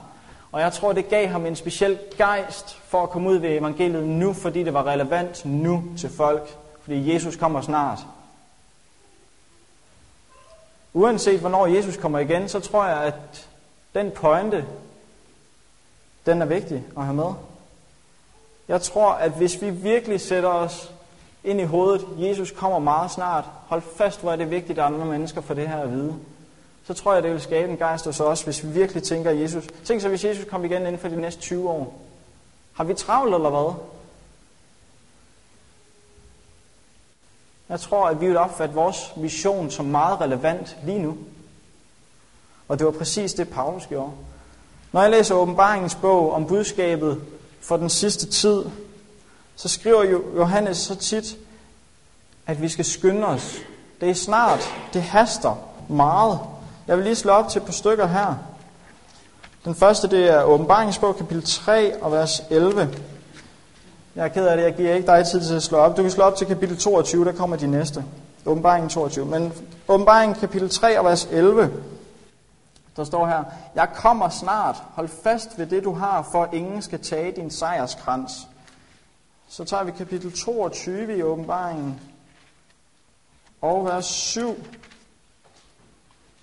Og 0.52 0.60
jeg 0.60 0.72
tror, 0.72 0.92
det 0.92 1.08
gav 1.08 1.28
ham 1.28 1.46
en 1.46 1.56
speciel 1.56 1.98
gejst 2.18 2.78
for 2.84 3.02
at 3.02 3.10
komme 3.10 3.30
ud 3.30 3.36
ved 3.36 3.50
evangeliet 3.50 4.08
nu, 4.08 4.32
fordi 4.32 4.62
det 4.62 4.74
var 4.74 4.86
relevant 4.86 5.44
nu 5.44 5.84
til 5.98 6.10
folk. 6.10 6.56
Fordi 6.82 7.14
Jesus 7.14 7.36
kommer 7.36 7.60
snart. 7.60 7.98
Uanset 10.92 11.40
hvornår 11.40 11.66
Jesus 11.66 11.96
kommer 11.96 12.18
igen, 12.18 12.48
så 12.48 12.60
tror 12.60 12.86
jeg, 12.86 13.02
at 13.02 13.48
den 13.94 14.10
pointe, 14.10 14.66
den 16.26 16.42
er 16.42 16.46
vigtig 16.46 16.84
at 16.96 17.04
have 17.04 17.16
med. 17.16 17.32
Jeg 18.68 18.82
tror, 18.82 19.10
at 19.10 19.30
hvis 19.30 19.62
vi 19.62 19.70
virkelig 19.70 20.20
sætter 20.20 20.48
os 20.48 20.92
ind 21.44 21.60
i 21.60 21.64
hovedet, 21.64 22.06
Jesus 22.18 22.50
kommer 22.50 22.78
meget 22.78 23.10
snart, 23.10 23.44
hold 23.66 23.82
fast, 23.96 24.20
hvor 24.20 24.32
er 24.32 24.36
det 24.36 24.50
vigtigt, 24.50 24.78
at 24.78 24.84
andre 24.84 25.06
mennesker 25.06 25.40
får 25.40 25.54
det 25.54 25.68
her 25.68 25.78
at 25.78 25.92
vide. 25.92 26.18
Så 26.86 26.94
tror 26.94 27.14
jeg, 27.14 27.22
det 27.22 27.32
vil 27.32 27.40
skabe 27.40 27.72
en 27.72 27.78
gejst 27.78 28.04
hos 28.04 28.20
os, 28.20 28.42
hvis 28.42 28.64
vi 28.64 28.68
virkelig 28.68 29.02
tænker 29.02 29.30
Jesus. 29.30 29.64
Tænk 29.84 30.00
så, 30.00 30.08
hvis 30.08 30.24
Jesus 30.24 30.44
kommer 30.50 30.68
igen 30.68 30.82
inden 30.82 30.98
for 30.98 31.08
de 31.08 31.20
næste 31.20 31.40
20 31.40 31.70
år. 31.70 31.98
Har 32.72 32.84
vi 32.84 32.94
travlt 32.94 33.34
eller 33.34 33.50
hvad? 33.50 33.74
Jeg 37.68 37.80
tror, 37.80 38.06
at 38.08 38.20
vi 38.20 38.26
vil 38.26 38.36
opfatte 38.36 38.74
vores 38.74 39.12
mission 39.16 39.70
som 39.70 39.84
meget 39.84 40.20
relevant 40.20 40.76
lige 40.84 40.98
nu. 40.98 41.18
Og 42.68 42.78
det 42.78 42.86
var 42.86 42.92
præcis 42.92 43.34
det, 43.34 43.48
Paulus 43.48 43.86
gjorde. 43.86 44.12
Når 44.92 45.02
jeg 45.02 45.10
læser 45.10 45.34
åbenbaringens 45.34 45.94
bog 45.94 46.32
om 46.32 46.46
budskabet 46.46 47.20
for 47.60 47.76
den 47.76 47.90
sidste 47.90 48.26
tid, 48.26 48.64
så 49.56 49.68
skriver 49.68 50.02
Johannes 50.36 50.76
så 50.76 50.94
tit, 50.94 51.36
at 52.46 52.62
vi 52.62 52.68
skal 52.68 52.84
skynde 52.84 53.26
os. 53.26 53.58
Det 54.00 54.10
er 54.10 54.14
snart. 54.14 54.60
Det 54.92 55.02
haster 55.02 55.56
meget. 55.88 56.40
Jeg 56.86 56.96
vil 56.96 57.04
lige 57.04 57.16
slå 57.16 57.32
op 57.32 57.48
til 57.48 57.58
et 57.58 57.64
par 57.64 57.72
stykker 57.72 58.06
her. 58.06 58.34
Den 59.64 59.74
første, 59.74 60.08
det 60.10 60.30
er 60.30 60.42
åbenbaringsbog, 60.42 61.16
kapitel 61.16 61.44
3 61.44 62.02
og 62.02 62.12
vers 62.12 62.42
11. 62.50 62.94
Jeg 64.14 64.24
er 64.24 64.28
ked 64.28 64.46
af 64.46 64.56
det, 64.56 64.64
jeg 64.64 64.74
giver 64.74 64.94
ikke 64.94 65.06
dig 65.06 65.26
tid 65.26 65.40
til 65.40 65.54
at 65.54 65.62
slå 65.62 65.78
op. 65.78 65.96
Du 65.96 66.02
kan 66.02 66.10
slå 66.10 66.24
op 66.24 66.36
til 66.36 66.46
kapitel 66.46 66.78
22, 66.78 67.24
der 67.24 67.32
kommer 67.32 67.56
de 67.56 67.66
næste. 67.66 68.04
Åbenbaringen 68.46 68.88
22. 68.88 69.26
Men 69.26 69.52
åbenbaringen 69.88 70.40
kapitel 70.40 70.70
3 70.70 70.98
og 70.98 71.04
vers 71.04 71.28
11, 71.30 71.72
der 72.96 73.04
står 73.04 73.26
her, 73.26 73.44
Jeg 73.74 73.88
kommer 73.94 74.28
snart, 74.28 74.76
hold 74.94 75.08
fast 75.22 75.58
ved 75.58 75.66
det 75.66 75.84
du 75.84 75.92
har, 75.92 76.28
for 76.32 76.48
ingen 76.52 76.82
skal 76.82 77.00
tage 77.00 77.32
din 77.32 77.50
sejrskrans. 77.50 78.48
Så 79.48 79.64
tager 79.64 79.84
vi 79.84 79.90
kapitel 79.90 80.32
22 80.32 81.16
i 81.16 81.22
åbenbaringen, 81.22 82.00
og 83.60 83.84
vers 83.84 84.06
7. 84.06 84.56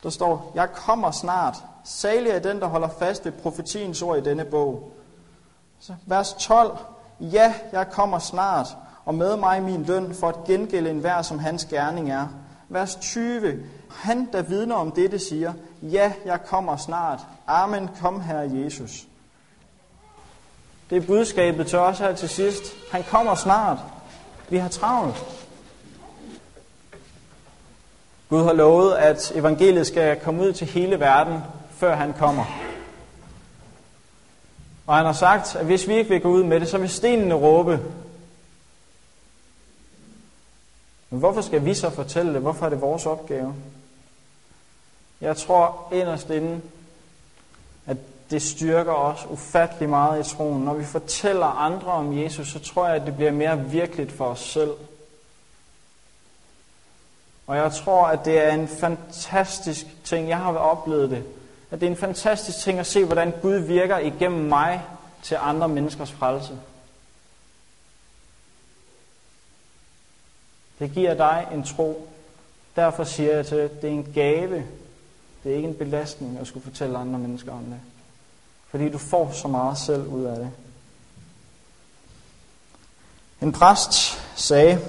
Der 0.03 0.09
står, 0.09 0.51
Jeg 0.55 0.71
kommer 0.71 1.11
snart, 1.11 1.55
salig 1.83 2.31
er 2.31 2.39
den, 2.39 2.59
der 2.59 2.67
holder 2.67 2.89
fast 2.99 3.25
ved 3.25 3.31
profetiens 3.31 4.01
ord 4.01 4.17
i 4.17 4.21
denne 4.21 4.45
bog. 4.45 4.91
Så 5.79 5.93
vers 6.05 6.33
12, 6.33 6.77
Ja, 7.19 7.53
jeg 7.71 7.89
kommer 7.89 8.19
snart, 8.19 8.67
og 9.05 9.15
med 9.15 9.37
mig 9.37 9.63
min 9.63 9.83
løn 9.83 10.15
for 10.15 10.29
at 10.29 10.43
gengælde 10.45 10.89
enhver, 10.89 11.21
som 11.21 11.39
hans 11.39 11.65
gerning 11.65 12.11
er. 12.11 12.27
Vers 12.69 12.95
20. 12.95 13.63
Han, 13.89 14.29
der 14.33 14.41
vidner 14.41 14.75
om 14.75 14.91
dette, 14.91 15.19
siger, 15.19 15.53
Ja, 15.81 16.13
jeg 16.25 16.43
kommer 16.45 16.77
snart. 16.77 17.19
Amen, 17.47 17.89
kom 18.01 18.21
her 18.21 18.39
Jesus. 18.39 19.07
Det 20.89 20.97
er 20.97 21.07
budskabet 21.07 21.67
til 21.67 21.79
os 21.79 21.99
her 21.99 22.15
til 22.15 22.29
sidst. 22.29 22.63
Han 22.91 23.03
kommer 23.03 23.35
snart. 23.35 23.77
Vi 24.49 24.57
har 24.57 24.69
travlt. 24.69 25.25
Gud 28.29 28.43
har 28.43 28.53
lovet, 28.53 28.95
at 28.95 29.31
evangeliet 29.35 29.87
skal 29.87 30.19
komme 30.19 30.43
ud 30.43 30.53
til 30.53 30.67
hele 30.67 30.99
verden, 30.99 31.41
før 31.71 31.95
han 31.95 32.13
kommer. 32.13 32.45
Og 34.87 34.95
han 34.95 35.05
har 35.05 35.13
sagt, 35.13 35.55
at 35.55 35.65
hvis 35.65 35.87
vi 35.87 35.95
ikke 35.95 36.09
vil 36.09 36.21
gå 36.21 36.29
ud 36.29 36.43
med 36.43 36.59
det, 36.59 36.67
så 36.67 36.77
vil 36.77 36.89
stenene 36.89 37.33
råbe. 37.33 37.79
Men 41.09 41.19
hvorfor 41.19 41.41
skal 41.41 41.65
vi 41.65 41.73
så 41.73 41.89
fortælle 41.89 42.33
det? 42.33 42.41
Hvorfor 42.41 42.65
er 42.65 42.69
det 42.69 42.81
vores 42.81 43.05
opgave? 43.05 43.55
Jeg 45.21 45.37
tror 45.37 45.87
inderst 45.91 46.29
inden, 46.29 46.63
at 47.85 47.97
det 48.31 48.41
styrker 48.41 48.93
os 48.93 49.27
ufattelig 49.29 49.89
meget 49.89 50.25
i 50.25 50.35
troen. 50.35 50.63
Når 50.63 50.73
vi 50.73 50.85
fortæller 50.85 51.45
andre 51.45 51.91
om 51.91 52.17
Jesus, 52.17 52.47
så 52.47 52.59
tror 52.59 52.87
jeg, 52.87 52.95
at 52.95 53.05
det 53.05 53.15
bliver 53.15 53.31
mere 53.31 53.59
virkeligt 53.59 54.11
for 54.11 54.25
os 54.25 54.39
selv. 54.39 54.71
Og 57.49 57.57
jeg 57.57 57.71
tror, 57.71 58.07
at 58.07 58.25
det 58.25 58.37
er 58.37 58.51
en 58.51 58.67
fantastisk 58.67 59.85
ting. 60.03 60.29
Jeg 60.29 60.37
har 60.37 60.53
oplevet 60.53 61.09
det 61.09 61.23
at 61.71 61.81
det 61.81 61.87
er 61.87 61.91
en 61.91 61.97
fantastisk 61.97 62.59
ting 62.59 62.79
at 62.79 62.87
se, 62.87 63.05
hvordan 63.05 63.33
Gud 63.41 63.55
virker 63.55 63.97
igennem 63.97 64.45
mig 64.45 64.81
til 65.23 65.37
andre 65.41 65.67
menneskers 65.67 66.11
frelse. 66.11 66.59
Det 70.79 70.91
giver 70.91 71.13
dig 71.13 71.47
en 71.53 71.63
tro. 71.63 72.09
Derfor 72.75 73.03
siger 73.03 73.35
jeg 73.35 73.45
til 73.45 73.55
at 73.55 73.81
det 73.81 73.87
er 73.87 73.93
en 73.93 74.11
gave. 74.13 74.65
Det 75.43 75.51
er 75.51 75.55
ikke 75.55 75.67
en 75.67 75.75
belastning 75.75 76.37
at 76.39 76.47
skulle 76.47 76.63
fortælle 76.63 76.97
andre 76.97 77.19
mennesker 77.19 77.51
om 77.51 77.63
det. 77.63 77.79
Fordi 78.69 78.89
du 78.89 78.97
får 78.97 79.31
så 79.31 79.47
meget 79.47 79.77
selv 79.77 80.07
ud 80.07 80.23
af 80.23 80.37
det. 80.37 80.51
En 83.41 83.51
præst 83.51 84.21
sagde, 84.35 84.79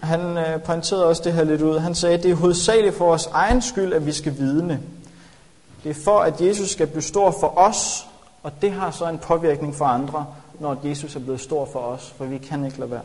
han 0.00 0.38
øh, 0.38 0.62
pointerede 0.62 1.06
også 1.06 1.22
det 1.24 1.32
her 1.32 1.44
lidt 1.44 1.62
ud. 1.62 1.78
Han 1.78 1.94
sagde, 1.94 2.14
at 2.14 2.22
det 2.22 2.30
er 2.30 2.34
hovedsageligt 2.34 2.94
for 2.94 3.06
vores 3.06 3.26
egen 3.26 3.62
skyld, 3.62 3.92
at 3.92 4.06
vi 4.06 4.12
skal 4.12 4.38
vidne. 4.38 4.80
Det 5.84 5.90
er 5.90 6.02
for, 6.04 6.18
at 6.18 6.40
Jesus 6.40 6.70
skal 6.70 6.86
blive 6.86 7.02
stor 7.02 7.30
for 7.40 7.58
os, 7.58 8.06
og 8.42 8.52
det 8.62 8.72
har 8.72 8.90
så 8.90 9.08
en 9.08 9.18
påvirkning 9.18 9.74
for 9.74 9.84
andre, 9.84 10.26
når 10.60 10.80
Jesus 10.84 11.16
er 11.16 11.20
blevet 11.20 11.40
stor 11.40 11.68
for 11.72 11.78
os, 11.78 12.14
for 12.16 12.24
vi 12.24 12.38
kan 12.38 12.64
ikke 12.64 12.78
lade 12.78 12.90
være. 12.90 13.04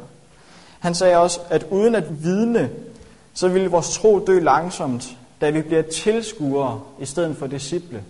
Han 0.79 0.95
sagde 0.95 1.17
også, 1.17 1.39
at 1.49 1.65
uden 1.69 1.95
at 1.95 2.23
vidne, 2.23 2.69
så 3.33 3.47
vil 3.47 3.69
vores 3.69 3.97
tro 3.97 4.25
dø 4.27 4.39
langsomt, 4.39 5.17
da 5.41 5.49
vi 5.49 5.61
bliver 5.61 5.81
tilskuere 5.81 6.81
i 6.99 7.05
stedet 7.05 7.37
for 7.37 7.47
disciple. 7.47 8.03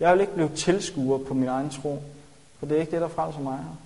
Jeg 0.00 0.12
vil 0.12 0.20
ikke 0.20 0.34
blive 0.34 0.50
tilskuer 0.56 1.18
på 1.18 1.34
min 1.34 1.48
egen 1.48 1.70
tro, 1.70 2.02
for 2.58 2.66
det 2.66 2.76
er 2.76 2.80
ikke 2.80 2.92
det, 2.92 3.00
der 3.00 3.08
frelser 3.08 3.40
mig 3.40 3.56
her. 3.56 3.76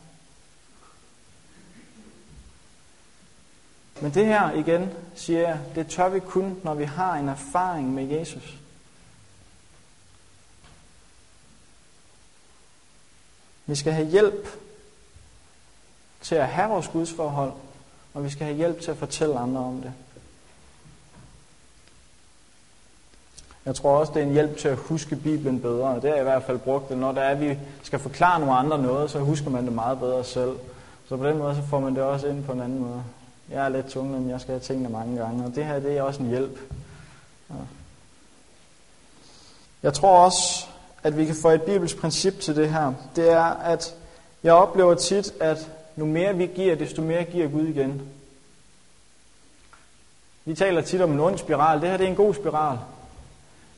Men 4.01 4.15
det 4.15 4.27
her 4.27 4.53
igen, 4.53 4.93
siger 5.15 5.41
jeg, 5.41 5.59
det 5.75 5.87
tør 5.87 6.09
vi 6.09 6.21
kun, 6.21 6.61
når 6.63 6.75
vi 6.75 6.85
har 6.85 7.15
en 7.15 7.29
erfaring 7.29 7.95
med 7.95 8.05
Jesus. 8.05 8.59
Vi 13.67 13.75
skal 13.75 13.93
have 13.93 14.09
hjælp 14.09 14.49
til 16.21 16.35
at 16.35 16.49
have 16.49 16.71
vores 16.71 16.89
gudsforhold, 16.89 17.53
og 18.15 18.25
vi 18.25 18.31
skal 18.31 18.47
have 18.47 18.57
hjælp 18.57 18.81
til 18.81 18.91
at 18.91 18.97
fortælle 18.97 19.39
andre 19.39 19.61
om 19.61 19.83
det. 19.83 19.93
Jeg 23.65 23.75
tror 23.75 23.99
også, 23.99 24.13
det 24.13 24.23
er 24.23 24.27
en 24.27 24.33
hjælp 24.33 24.59
til 24.59 24.69
at 24.69 24.77
huske 24.77 25.17
Bibelen 25.17 25.61
bedre. 25.61 25.95
Det 25.95 26.03
har 26.03 26.11
jeg 26.11 26.21
i 26.21 26.23
hvert 26.23 26.43
fald 26.43 26.59
brugt 26.59 26.89
det. 26.89 26.99
Når 26.99 27.13
der 27.13 27.21
er, 27.21 27.35
vi 27.35 27.59
skal 27.83 27.99
forklare 27.99 28.41
nogle 28.41 28.55
andre 28.55 28.79
noget, 28.79 29.11
så 29.11 29.19
husker 29.19 29.51
man 29.51 29.65
det 29.65 29.73
meget 29.73 29.99
bedre 29.99 30.25
selv. 30.25 30.59
Så 31.09 31.17
på 31.17 31.27
den 31.27 31.39
måde 31.39 31.55
så 31.55 31.63
får 31.63 31.81
man 31.81 31.95
det 31.95 32.03
også 32.03 32.27
ind 32.27 32.45
på 32.45 32.53
en 32.53 32.61
anden 32.61 32.79
måde. 32.79 33.05
Jeg 33.51 33.65
er 33.65 33.69
lidt 33.69 33.87
tung, 33.87 34.11
men 34.11 34.31
jeg 34.31 34.41
skal 34.41 34.53
have 34.53 34.61
tingene 34.61 34.89
mange 34.89 35.19
gange, 35.19 35.45
og 35.45 35.55
det 35.55 35.65
her 35.65 35.79
det 35.79 35.97
er 35.97 36.03
også 36.03 36.23
en 36.23 36.29
hjælp. 36.29 36.59
Ja. 37.51 37.55
Jeg 39.83 39.95
tror 39.95 40.25
også, 40.25 40.67
at 41.03 41.17
vi 41.17 41.25
kan 41.25 41.35
få 41.43 41.49
et 41.49 41.63
bibelsk 41.63 41.97
princip 41.97 42.41
til 42.41 42.57
det 42.57 42.71
her. 42.71 42.93
Det 43.17 43.31
er, 43.31 43.45
at 43.45 43.95
jeg 44.43 44.53
oplever 44.53 44.95
tit, 44.95 45.33
at 45.41 45.71
nu 45.97 46.07
mere 46.07 46.37
vi 46.37 46.47
giver, 46.47 46.75
desto 46.75 47.03
mere 47.03 47.25
giver 47.25 47.49
Gud 47.49 47.67
igen. 47.67 48.03
Vi 50.45 50.55
taler 50.55 50.83
tit 50.83 51.01
om 51.01 51.13
en 51.13 51.21
ond 51.21 51.39
spiral. 51.39 51.81
Det 51.81 51.89
her 51.89 51.97
det 51.97 52.05
er 52.05 52.11
en 52.11 52.17
god 52.17 52.35
spiral. 52.35 52.79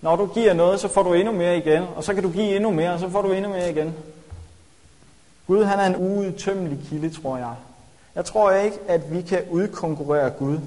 Når 0.01 0.17
du 0.17 0.27
giver 0.27 0.53
noget, 0.53 0.81
så 0.81 0.89
får 0.89 1.03
du 1.03 1.13
endnu 1.13 1.33
mere 1.33 1.59
igen, 1.59 1.83
og 1.97 2.05
så 2.05 2.15
kan 2.15 2.23
du 2.23 2.31
give 2.31 2.57
endnu 2.57 2.71
mere, 2.71 2.93
og 2.93 3.01
så 3.01 3.09
får 3.09 3.23
du 3.23 3.33
endnu 3.33 3.51
mere 3.51 3.71
igen. 3.71 3.95
Gud 5.47 5.65
han 5.65 5.79
er 5.79 5.87
en 5.87 5.97
uudtømmelig 5.97 6.79
kilde, 6.89 7.11
tror 7.11 7.37
jeg. 7.37 7.55
Jeg 8.17 8.25
tror 8.25 8.51
ikke, 8.51 8.79
at 8.89 9.13
vi 9.13 9.23
kan 9.23 9.45
udkonkurrere 9.51 10.31
Gud. 10.31 10.59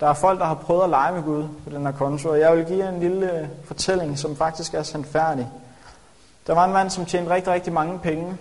Der 0.00 0.06
er 0.06 0.14
folk, 0.14 0.38
der 0.40 0.46
har 0.46 0.54
prøvet 0.54 0.82
at 0.82 0.90
lege 0.90 1.14
med 1.14 1.22
Gud 1.22 1.44
på 1.64 1.70
den 1.70 1.86
her 1.86 1.92
konto, 1.92 2.28
og 2.28 2.40
jeg 2.40 2.56
vil 2.56 2.64
give 2.64 2.88
en 2.88 3.00
lille 3.00 3.40
øh, 3.40 3.48
fortælling, 3.64 4.18
som 4.18 4.36
faktisk 4.36 4.74
er 4.74 4.82
sandfærdig. 4.82 5.48
Der 6.46 6.54
var 6.54 6.64
en 6.64 6.72
mand, 6.72 6.90
som 6.90 7.06
tjente 7.06 7.30
rigtig, 7.30 7.52
rigtig 7.52 7.72
mange 7.72 7.98
penge, 7.98 8.36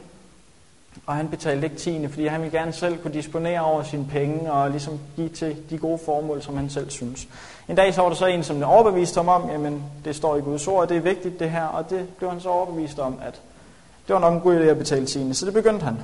og 1.05 1.13
han 1.13 1.29
betalte 1.29 1.63
ikke 1.63 1.77
tiende, 1.77 2.09
fordi 2.09 2.27
han 2.27 2.41
ville 2.41 2.59
gerne 2.59 2.73
selv 2.73 2.97
kunne 3.01 3.13
disponere 3.13 3.61
over 3.61 3.83
sine 3.83 4.07
penge 4.11 4.51
og 4.51 4.71
ligesom 4.71 4.99
give 5.15 5.29
til 5.29 5.69
de 5.69 5.77
gode 5.77 5.99
formål, 6.05 6.41
som 6.41 6.57
han 6.57 6.69
selv 6.69 6.89
synes. 6.89 7.27
En 7.67 7.75
dag 7.75 7.93
så 7.93 8.01
var 8.01 8.09
der 8.09 8.15
så 8.15 8.25
en, 8.25 8.43
som 8.43 8.63
overbeviste 8.63 9.19
ham 9.19 9.27
om, 9.27 9.49
jamen 9.49 9.83
det 10.05 10.15
står 10.15 10.35
i 10.35 10.41
Guds 10.41 10.67
ord, 10.67 10.81
og 10.81 10.89
det 10.89 10.97
er 10.97 11.01
vigtigt 11.01 11.39
det 11.39 11.51
her, 11.51 11.65
og 11.65 11.89
det 11.89 12.09
blev 12.17 12.29
han 12.29 12.41
så 12.41 12.49
overbevist 12.49 12.99
om, 12.99 13.19
at 13.21 13.41
det 14.07 14.13
var 14.13 14.19
nok 14.19 14.33
en 14.33 14.39
god 14.39 14.55
idé 14.55 14.63
at 14.63 14.77
betale 14.77 15.05
tiende, 15.05 15.33
så 15.33 15.45
det 15.45 15.53
begyndte 15.53 15.85
han. 15.85 15.97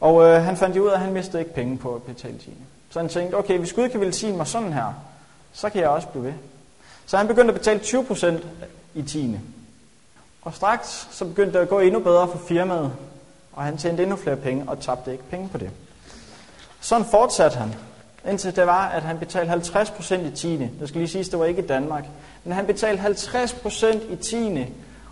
Og 0.00 0.24
øh, 0.24 0.42
han 0.42 0.56
fandt 0.56 0.76
ud 0.76 0.88
af, 0.88 0.94
at 0.94 1.00
han 1.00 1.12
mistede 1.12 1.38
ikke 1.38 1.54
penge 1.54 1.78
på 1.78 1.94
at 1.94 2.02
betale 2.02 2.38
tiende. 2.38 2.60
Så 2.90 2.98
han 2.98 3.08
tænkte, 3.08 3.34
okay, 3.34 3.58
hvis 3.58 3.72
Gud 3.72 3.88
kan 3.88 4.00
velsigne 4.00 4.36
mig 4.36 4.46
sådan 4.46 4.72
her, 4.72 4.92
så 5.52 5.70
kan 5.70 5.80
jeg 5.80 5.88
også 5.88 6.08
blive 6.08 6.24
ved. 6.24 6.32
Så 7.06 7.16
han 7.16 7.28
begyndte 7.28 7.54
at 7.54 7.60
betale 7.60 7.80
20% 7.80 8.26
i 8.94 9.02
tiende. 9.02 9.40
Og 10.42 10.54
straks 10.54 11.08
så 11.10 11.24
begyndte 11.24 11.52
det 11.52 11.58
at 11.58 11.68
gå 11.68 11.80
endnu 11.80 12.00
bedre 12.00 12.28
for 12.28 12.38
firmaet, 12.38 12.92
og 13.52 13.62
han 13.62 13.76
tjente 13.76 14.02
endnu 14.02 14.16
flere 14.16 14.36
penge 14.36 14.64
og 14.66 14.80
tabte 14.80 15.12
ikke 15.12 15.24
penge 15.30 15.48
på 15.48 15.58
det. 15.58 15.70
Sådan 16.80 17.06
fortsatte 17.10 17.56
han, 17.56 17.74
indtil 18.28 18.56
det 18.56 18.66
var, 18.66 18.88
at 18.88 19.02
han 19.02 19.18
betalte 19.18 19.52
50% 19.52 20.14
i 20.14 20.30
tiende. 20.30 20.70
Det 20.80 20.88
skal 20.88 20.98
lige 20.98 21.08
siges, 21.08 21.28
det 21.28 21.38
var 21.38 21.44
ikke 21.44 21.62
i 21.62 21.66
Danmark. 21.66 22.04
Men 22.44 22.52
han 22.52 22.66
betalte 22.66 23.02
50% 23.02 24.12
i 24.12 24.16
tiende, 24.16 24.66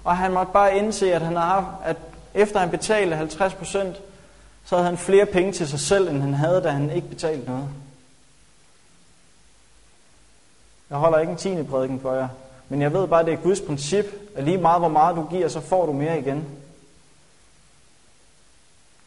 og 0.04 0.16
han 0.16 0.32
måtte 0.32 0.52
bare 0.52 0.76
indse, 0.76 1.14
at, 1.14 1.22
han 1.22 1.36
havde, 1.36 1.66
at 1.84 1.96
efter 2.34 2.60
han 2.60 2.70
betalte 2.70 3.18
50%, 3.18 3.96
så 4.64 4.76
havde 4.76 4.88
han 4.88 4.98
flere 4.98 5.26
penge 5.26 5.52
til 5.52 5.68
sig 5.68 5.80
selv, 5.80 6.08
end 6.08 6.20
han 6.20 6.34
havde, 6.34 6.62
da 6.62 6.68
han 6.68 6.90
ikke 6.90 7.08
betalte 7.08 7.50
noget. 7.50 7.68
Jeg 10.90 10.98
holder 10.98 11.18
ikke 11.18 11.30
en 11.30 11.38
tiende 11.38 11.64
prædiken 11.64 12.00
for 12.00 12.14
jer, 12.14 12.28
men 12.68 12.82
jeg 12.82 12.92
ved 12.92 13.06
bare, 13.06 13.20
at 13.20 13.26
det 13.26 13.34
er 13.34 13.38
Guds 13.38 13.60
princip, 13.60 14.04
at 14.34 14.44
lige 14.44 14.58
meget 14.58 14.80
hvor 14.80 14.88
meget 14.88 15.16
du 15.16 15.26
giver, 15.30 15.48
så 15.48 15.60
får 15.60 15.86
du 15.86 15.92
mere 15.92 16.18
igen. 16.18 16.44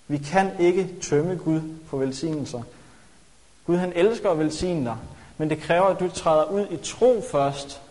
Vi 0.07 0.17
kan 0.17 0.51
ikke 0.60 0.89
tømme 1.01 1.36
Gud 1.36 1.62
for 1.88 1.97
velsignelser. 1.97 2.62
Gud 3.65 3.77
han 3.77 3.93
elsker 3.95 4.29
at 4.29 4.39
velsigne 4.39 4.86
dig, 4.86 4.97
men 5.38 5.49
det 5.49 5.62
kræver, 5.62 5.86
at 5.86 5.99
du 5.99 6.10
træder 6.10 6.43
ud 6.43 6.67
i 6.69 6.77
tro 6.77 7.23
først. 7.31 7.81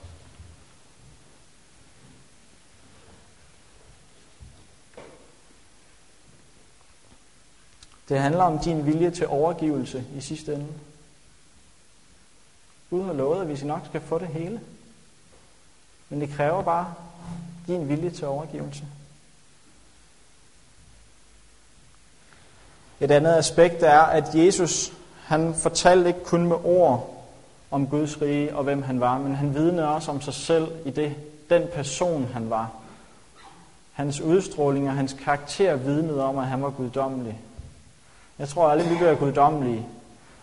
Det 8.09 8.19
handler 8.19 8.43
om 8.43 8.59
din 8.59 8.87
vilje 8.87 9.11
til 9.11 9.29
overgivelse 9.29 10.05
i 10.17 10.21
sidste 10.21 10.55
ende. 10.55 10.67
Gud 12.91 13.05
har 13.05 13.13
lovet, 13.13 13.41
at 13.41 13.49
vi 13.49 13.67
nok 13.67 13.81
skal 13.85 14.01
få 14.01 14.19
det 14.19 14.29
hele. 14.29 14.61
Men 16.09 16.21
det 16.21 16.31
kræver 16.31 16.63
bare 16.63 16.95
din 17.67 17.89
vilje 17.89 18.11
til 18.11 18.27
overgivelse. 18.27 18.85
Et 23.01 23.11
andet 23.11 23.35
aspekt 23.35 23.83
er, 23.83 24.01
at 24.01 24.35
Jesus 24.35 24.93
han 25.27 25.55
fortalte 25.55 26.09
ikke 26.09 26.25
kun 26.25 26.47
med 26.47 26.57
ord 26.65 27.25
om 27.71 27.87
Guds 27.87 28.23
rige 28.23 28.57
og 28.57 28.65
hvem 28.65 28.83
han 28.83 29.01
var, 29.01 29.19
men 29.19 29.35
han 29.35 29.55
vidnede 29.55 29.89
også 29.89 30.11
om 30.11 30.21
sig 30.21 30.35
selv 30.35 30.69
i 30.85 30.91
det, 30.91 31.15
den 31.51 31.63
person 31.75 32.31
han 32.33 32.51
var. 32.51 32.71
Hans 33.93 34.21
udstråling 34.21 34.89
og 34.89 34.95
hans 34.95 35.13
karakter 35.13 35.77
vidnede 35.77 36.25
om, 36.25 36.39
at 36.39 36.47
han 36.47 36.63
var 36.63 36.71
guddommelig. 36.71 37.41
Jeg 38.39 38.49
tror 38.49 38.69
aldrig, 38.69 38.91
vi 38.91 38.97
bliver 38.97 39.15
guddommelige, 39.15 39.87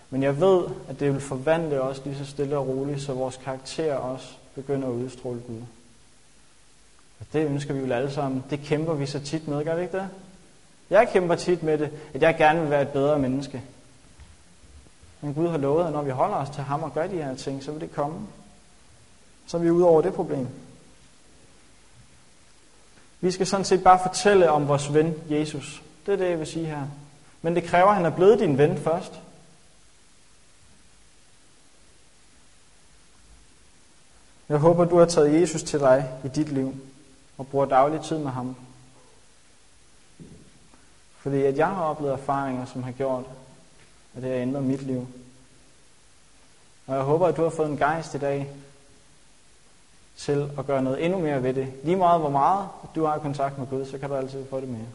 men 0.10 0.24
jeg 0.24 0.40
ved, 0.42 0.64
at 0.90 1.00
det 1.00 1.14
vil 1.14 1.22
forvandle 1.22 1.82
os 1.82 2.02
lige 2.06 2.18
så 2.18 2.26
stille 2.26 2.58
og 2.58 2.68
roligt, 2.68 3.02
så 3.02 3.14
vores 3.14 3.40
karakter 3.44 3.96
også 3.96 4.34
begynder 4.56 4.88
at 4.88 4.94
udstråle 4.94 5.42
Gud. 5.48 5.62
Og 7.20 7.26
det 7.34 7.46
ønsker 7.46 7.74
vi 7.74 7.80
jo 7.80 7.94
alle 7.94 8.12
sammen. 8.12 8.44
Det 8.50 8.60
kæmper 8.60 8.94
vi 8.94 9.06
så 9.06 9.20
tit 9.20 9.48
med, 9.48 9.66
gør 9.66 9.76
vi 9.76 9.82
ikke 9.82 9.98
det? 9.98 10.10
Jeg 10.90 11.10
kæmper 11.14 11.36
tit 11.36 11.64
med 11.64 11.78
det, 11.78 11.90
at 12.14 12.22
jeg 12.22 12.36
gerne 12.38 12.62
vil 12.62 12.70
være 12.70 12.82
et 12.82 12.90
bedre 12.90 13.20
menneske. 13.20 13.62
Men 15.22 15.34
Gud 15.34 15.48
har 15.48 15.58
lovet, 15.58 15.86
at 15.86 15.92
når 15.94 16.02
vi 16.02 16.12
holder 16.12 16.36
os 16.36 16.50
til 16.50 16.64
ham 16.64 16.84
og 16.84 16.94
gør 16.94 17.08
de 17.08 17.16
her 17.16 17.36
ting, 17.36 17.64
så 17.64 17.72
vil 17.72 17.82
det 17.82 17.92
komme. 17.92 18.28
Så 19.48 19.58
er 19.58 19.62
vi 19.62 19.72
ude 19.72 19.86
over 19.86 20.02
det 20.02 20.14
problem. 20.14 20.48
Vi 23.22 23.32
skal 23.32 23.48
sådan 23.48 23.66
set 23.66 23.84
bare 23.84 24.00
fortælle 24.08 24.52
om 24.52 24.68
vores 24.68 24.94
ven 24.94 25.16
Jesus. 25.30 25.84
Det 26.06 26.14
er 26.14 26.18
det, 26.18 26.30
jeg 26.30 26.40
vil 26.40 26.48
sige 26.48 26.66
her. 26.66 26.88
Men 27.44 27.56
det 27.56 27.64
kræver, 27.64 27.88
at 27.88 27.96
han 27.96 28.06
er 28.06 28.10
blevet 28.10 28.40
din 28.40 28.58
ven 28.58 28.78
først. 28.78 29.20
Jeg 34.50 34.58
håber, 34.58 34.86
du 34.86 34.98
har 34.98 35.06
taget 35.06 35.42
Jesus 35.42 35.64
til 35.64 35.80
dig 35.80 36.12
i 36.26 36.28
dit 36.28 36.50
liv 36.50 36.76
og 37.38 37.48
bruger 37.48 37.66
daglig 37.66 38.02
tid 38.02 38.18
med 38.18 38.32
ham. 38.32 38.56
Fordi 41.18 41.44
at 41.44 41.58
jeg 41.58 41.68
har 41.68 41.84
oplevet 41.84 42.14
erfaringer, 42.14 42.66
som 42.66 42.84
har 42.84 42.92
gjort, 42.92 43.26
at 44.16 44.22
det 44.22 44.32
har 44.32 44.38
ændret 44.38 44.64
mit 44.64 44.82
liv. 44.82 45.08
Og 46.88 46.96
jeg 46.96 47.04
håber, 47.04 47.28
at 47.28 47.38
du 47.38 47.44
har 47.44 47.50
fået 47.50 47.70
en 47.70 47.78
gejst 47.78 48.16
i 48.16 48.18
dag 48.18 48.50
til 50.18 50.52
at 50.58 50.68
gøre 50.68 50.84
noget 50.84 51.06
endnu 51.06 51.20
mere 51.20 51.44
ved 51.44 51.54
det. 51.54 51.74
Lige 51.84 51.96
meget 51.96 52.20
hvor 52.20 52.30
meget 52.30 52.68
du 52.96 53.06
har 53.06 53.18
kontakt 53.18 53.58
med 53.58 53.68
Gud, 53.68 53.86
så 53.86 53.98
kan 53.98 54.10
du 54.10 54.16
altid 54.16 54.46
få 54.50 54.60
det 54.62 54.70
mere. 54.70 54.88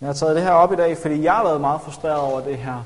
Jeg 0.00 0.08
har 0.08 0.14
taget 0.14 0.36
det 0.36 0.44
her 0.44 0.50
op 0.50 0.72
i 0.72 0.76
dag, 0.76 0.98
fordi 0.98 1.22
jeg 1.22 1.34
har 1.34 1.44
været 1.44 1.60
meget 1.60 1.80
frustreret 1.80 2.20
over 2.20 2.40
det 2.40 2.58
her. 2.58 2.84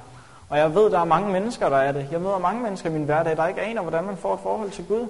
Og 0.48 0.59
jeg 0.59 0.75
ved, 0.75 0.90
der 0.90 0.98
er 0.98 1.05
mange 1.05 1.33
mennesker, 1.33 1.68
der 1.68 1.77
er 1.77 1.92
det. 1.92 2.09
Jeg 2.11 2.20
møder 2.20 2.38
mange 2.38 2.62
mennesker 2.62 2.90
i 2.90 2.92
min 2.92 3.05
hverdag, 3.05 3.37
der 3.37 3.46
ikke 3.46 3.61
aner, 3.61 3.83
hvordan 3.83 4.05
man 4.05 4.16
får 4.16 4.35
et 4.35 4.40
forhold 4.40 4.70
til 4.70 4.87
Gud. 4.87 5.07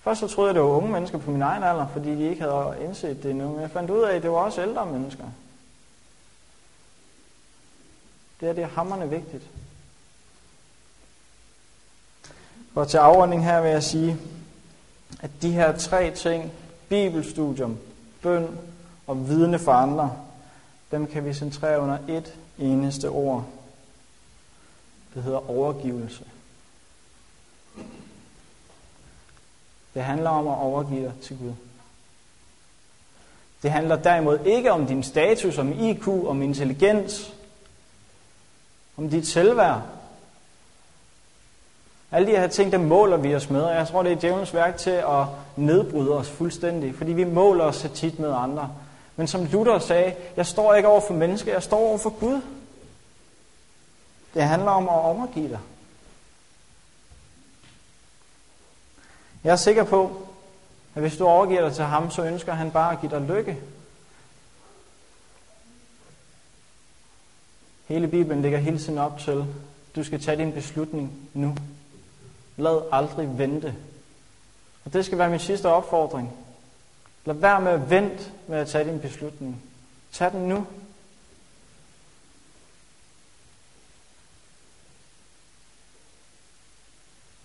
Først 0.00 0.20
så 0.20 0.28
troede 0.28 0.48
jeg, 0.48 0.54
det 0.54 0.62
var 0.62 0.68
unge 0.68 0.90
mennesker 0.90 1.18
på 1.18 1.30
min 1.30 1.42
egen 1.42 1.62
alder, 1.62 1.86
fordi 1.92 2.14
de 2.14 2.30
ikke 2.30 2.42
havde 2.42 2.76
indset 2.80 3.22
det 3.22 3.30
endnu. 3.30 3.52
Men 3.52 3.60
jeg 3.60 3.70
fandt 3.70 3.90
ud 3.90 4.02
af, 4.02 4.16
at 4.16 4.22
det 4.22 4.30
var 4.30 4.36
også 4.36 4.62
ældre 4.62 4.86
mennesker. 4.86 5.24
Det 8.40 8.48
er 8.48 8.52
det 8.52 8.64
er 8.64 8.68
hammerne 8.68 9.10
vigtigt. 9.10 9.42
Og 12.74 12.88
til 12.88 12.98
afrunding 12.98 13.44
her 13.44 13.60
vil 13.60 13.70
jeg 13.70 13.82
sige, 13.82 14.16
at 15.20 15.30
de 15.42 15.50
her 15.50 15.76
tre 15.76 16.10
ting, 16.10 16.52
bibelstudium, 16.88 17.78
bøn 18.22 18.58
og 19.06 19.28
vidne 19.28 19.58
for 19.58 19.72
andre, 19.72 20.12
dem 20.90 21.06
kan 21.06 21.24
vi 21.24 21.34
centrere 21.34 21.80
under 21.80 21.98
et 22.08 22.34
eneste 22.58 23.08
ord. 23.08 23.44
Det 25.14 25.22
hedder 25.22 25.50
overgivelse. 25.50 26.24
Det 29.94 30.04
handler 30.04 30.30
om 30.30 30.48
at 30.48 30.58
overgive 30.58 31.04
dig 31.04 31.12
til 31.22 31.38
Gud. 31.38 31.52
Det 33.62 33.70
handler 33.70 33.96
derimod 33.96 34.38
ikke 34.44 34.72
om 34.72 34.86
din 34.86 35.02
status, 35.02 35.58
om 35.58 35.72
IQ, 35.72 36.08
om 36.08 36.42
intelligens, 36.42 37.34
om 38.96 39.10
dit 39.10 39.26
selvværd. 39.26 39.82
Alle 42.12 42.32
de 42.32 42.36
her 42.36 42.46
ting, 42.46 42.72
der 42.72 42.78
måler 42.78 43.16
vi 43.16 43.34
os 43.34 43.50
med, 43.50 43.62
og 43.62 43.74
jeg 43.74 43.88
tror, 43.88 44.02
det 44.02 44.12
er 44.12 44.16
djævelens 44.16 44.54
værk 44.54 44.76
til 44.76 44.90
at 44.90 45.24
nedbryde 45.56 46.18
os 46.18 46.30
fuldstændig, 46.30 46.94
fordi 46.94 47.12
vi 47.12 47.24
måler 47.24 47.64
os 47.64 47.76
så 47.76 47.88
tit 47.88 48.18
med 48.18 48.32
andre. 48.32 48.70
Men 49.18 49.26
som 49.26 49.44
Luther 49.44 49.78
sagde, 49.78 50.14
jeg 50.36 50.46
står 50.46 50.74
ikke 50.74 50.88
over 50.88 51.00
for 51.00 51.14
mennesker, 51.14 51.52
jeg 51.52 51.62
står 51.62 51.78
over 51.78 51.98
for 51.98 52.10
Gud. 52.10 52.40
Det 54.34 54.42
handler 54.42 54.70
om 54.70 54.88
at 54.88 54.94
overgive 54.94 55.48
dig. 55.48 55.58
Jeg 59.44 59.52
er 59.52 59.56
sikker 59.56 59.84
på, 59.84 60.28
at 60.94 61.00
hvis 61.00 61.16
du 61.16 61.26
overgiver 61.26 61.60
dig 61.60 61.74
til 61.74 61.84
ham, 61.84 62.10
så 62.10 62.22
ønsker 62.22 62.52
han 62.52 62.70
bare 62.70 62.92
at 62.92 63.00
give 63.00 63.10
dig 63.10 63.20
lykke. 63.20 63.60
Hele 67.86 68.08
Bibelen 68.08 68.42
ligger 68.42 68.58
hele 68.58 68.78
tiden 68.78 68.98
op 68.98 69.18
til, 69.18 69.46
du 69.96 70.04
skal 70.04 70.20
tage 70.20 70.36
din 70.36 70.52
beslutning 70.52 71.30
nu. 71.34 71.56
Lad 72.56 72.82
aldrig 72.92 73.38
vente. 73.38 73.74
Og 74.84 74.92
det 74.92 75.04
skal 75.04 75.18
være 75.18 75.30
min 75.30 75.38
sidste 75.38 75.68
opfordring. 75.68 76.47
Lad 77.28 77.36
være 77.36 77.60
med 77.60 77.72
at 77.72 77.90
vente 77.90 78.32
med 78.46 78.58
at 78.58 78.68
tage 78.68 78.90
din 78.90 79.00
beslutning. 79.00 79.62
Tag 80.12 80.32
den 80.32 80.48
nu. 80.48 80.66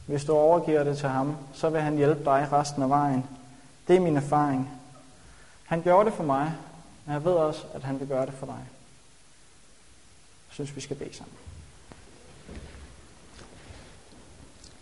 Hvis 0.06 0.26
du 0.26 0.34
overgiver 0.34 0.84
det 0.84 0.98
til 0.98 1.10
ham, 1.10 1.38
så 1.54 1.70
vil 1.70 1.82
han 1.82 1.98
hjælpe 1.98 2.26
dig 2.26 2.48
resten 2.52 2.84
af 2.84 2.90
vejen. 2.90 3.26
Det 3.88 3.96
er 3.96 4.00
min 4.00 4.18
erfaring. 4.18 4.70
Han 5.66 5.82
gjorde 5.82 6.10
det 6.10 6.14
for 6.14 6.24
mig, 6.24 6.54
men 7.06 7.14
jeg 7.14 7.26
ved 7.26 7.34
også, 7.34 7.66
at 7.74 7.84
han 7.84 8.00
vil 8.00 8.08
gøre 8.08 8.26
det 8.26 8.34
for 8.34 8.46
dig. 8.46 8.66
Jeg 10.48 10.54
synes, 10.54 10.76
vi 10.76 10.82
skal 10.82 10.96
bede 10.96 11.16
sammen. 11.16 11.38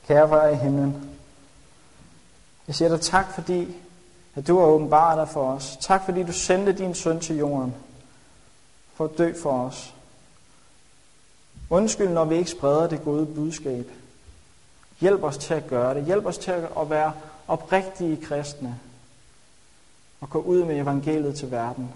Kære 0.08 0.30
far 0.30 0.48
i 0.48 0.56
himlen, 0.56 1.18
jeg 2.68 2.76
siger 2.76 2.90
dig 2.90 3.02
tak, 3.02 3.34
fordi 3.34 3.76
at 4.36 4.48
du 4.48 4.60
har 4.60 4.66
åbenbart 4.66 5.18
dig 5.18 5.30
for 5.30 5.52
os. 5.52 5.78
Tak, 5.82 6.06
fordi 6.06 6.24
du 6.24 6.32
sendte 6.32 6.74
din 6.74 6.96
søn 6.96 7.20
til 7.20 7.38
jorden 7.38 7.76
for 8.94 9.06
at 9.06 9.18
dø 9.18 9.34
for 9.42 9.66
os. 9.66 9.94
Undskyld, 11.70 12.10
når 12.10 12.26
vi 12.26 12.36
ikke 12.36 12.52
spreder 12.52 12.88
det 12.88 13.04
gode 13.04 13.26
budskab. 13.26 13.92
Hjælp 15.00 15.24
os 15.24 15.38
til 15.38 15.54
at 15.54 15.68
gøre 15.68 15.94
det. 15.94 16.06
Hjælp 16.06 16.26
os 16.26 16.38
til 16.38 16.52
at 16.52 16.90
være 16.90 17.14
oprigtige 17.48 18.18
kristne 18.26 18.80
og 20.22 20.30
gå 20.30 20.40
ud 20.42 20.64
med 20.64 20.82
evangeliet 20.82 21.36
til 21.36 21.52
verden. 21.52 21.94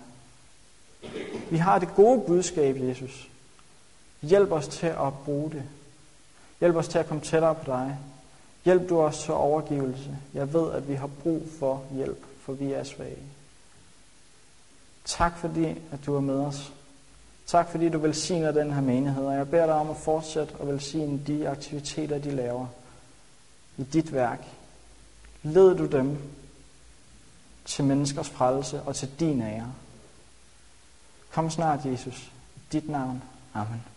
Vi 1.49 1.57
har 1.57 1.79
det 1.79 1.89
gode 1.95 2.21
budskab, 2.27 2.77
Jesus. 2.79 3.27
Hjælp 4.21 4.51
os 4.51 4.67
til 4.67 4.87
at 4.87 5.13
bruge 5.25 5.51
det. 5.51 5.63
Hjælp 6.59 6.75
os 6.75 6.87
til 6.87 6.99
at 6.99 7.07
komme 7.07 7.23
tættere 7.23 7.55
på 7.55 7.63
dig. 7.65 7.97
Hjælp 8.65 8.89
du 8.89 9.01
os 9.01 9.23
til 9.23 9.33
overgivelse. 9.33 10.17
Jeg 10.33 10.53
ved, 10.53 10.71
at 10.71 10.87
vi 10.87 10.93
har 10.93 11.07
brug 11.07 11.47
for 11.59 11.83
hjælp, 11.91 12.25
for 12.41 12.53
vi 12.53 12.71
er 12.71 12.83
svage. 12.83 13.23
Tak 15.05 15.37
fordi, 15.37 15.65
at 15.65 16.05
du 16.05 16.15
er 16.15 16.21
med 16.21 16.39
os. 16.39 16.73
Tak 17.45 17.71
fordi 17.71 17.89
du 17.89 17.99
velsigner 17.99 18.51
den 18.51 18.73
her 18.73 18.81
menighed, 18.81 19.25
og 19.25 19.35
jeg 19.35 19.49
beder 19.49 19.65
dig 19.65 19.75
om 19.75 19.89
at 19.89 19.97
fortsætte 19.97 20.53
at 20.61 20.67
velsigne 20.67 21.21
de 21.27 21.49
aktiviteter, 21.49 22.17
de 22.17 22.31
laver 22.31 22.67
i 23.77 23.83
dit 23.83 24.13
værk. 24.13 24.47
Led 25.43 25.77
du 25.77 25.85
dem 25.85 26.17
til 27.65 27.85
menneskers 27.85 28.29
frelse 28.29 28.81
og 28.81 28.95
til 28.95 29.09
din 29.19 29.41
ære. 29.41 29.73
Kom 31.31 31.49
snart, 31.49 31.85
Jesus. 31.85 32.31
I 32.55 32.59
dit 32.71 32.89
navn. 32.89 33.23
Amen. 33.53 33.94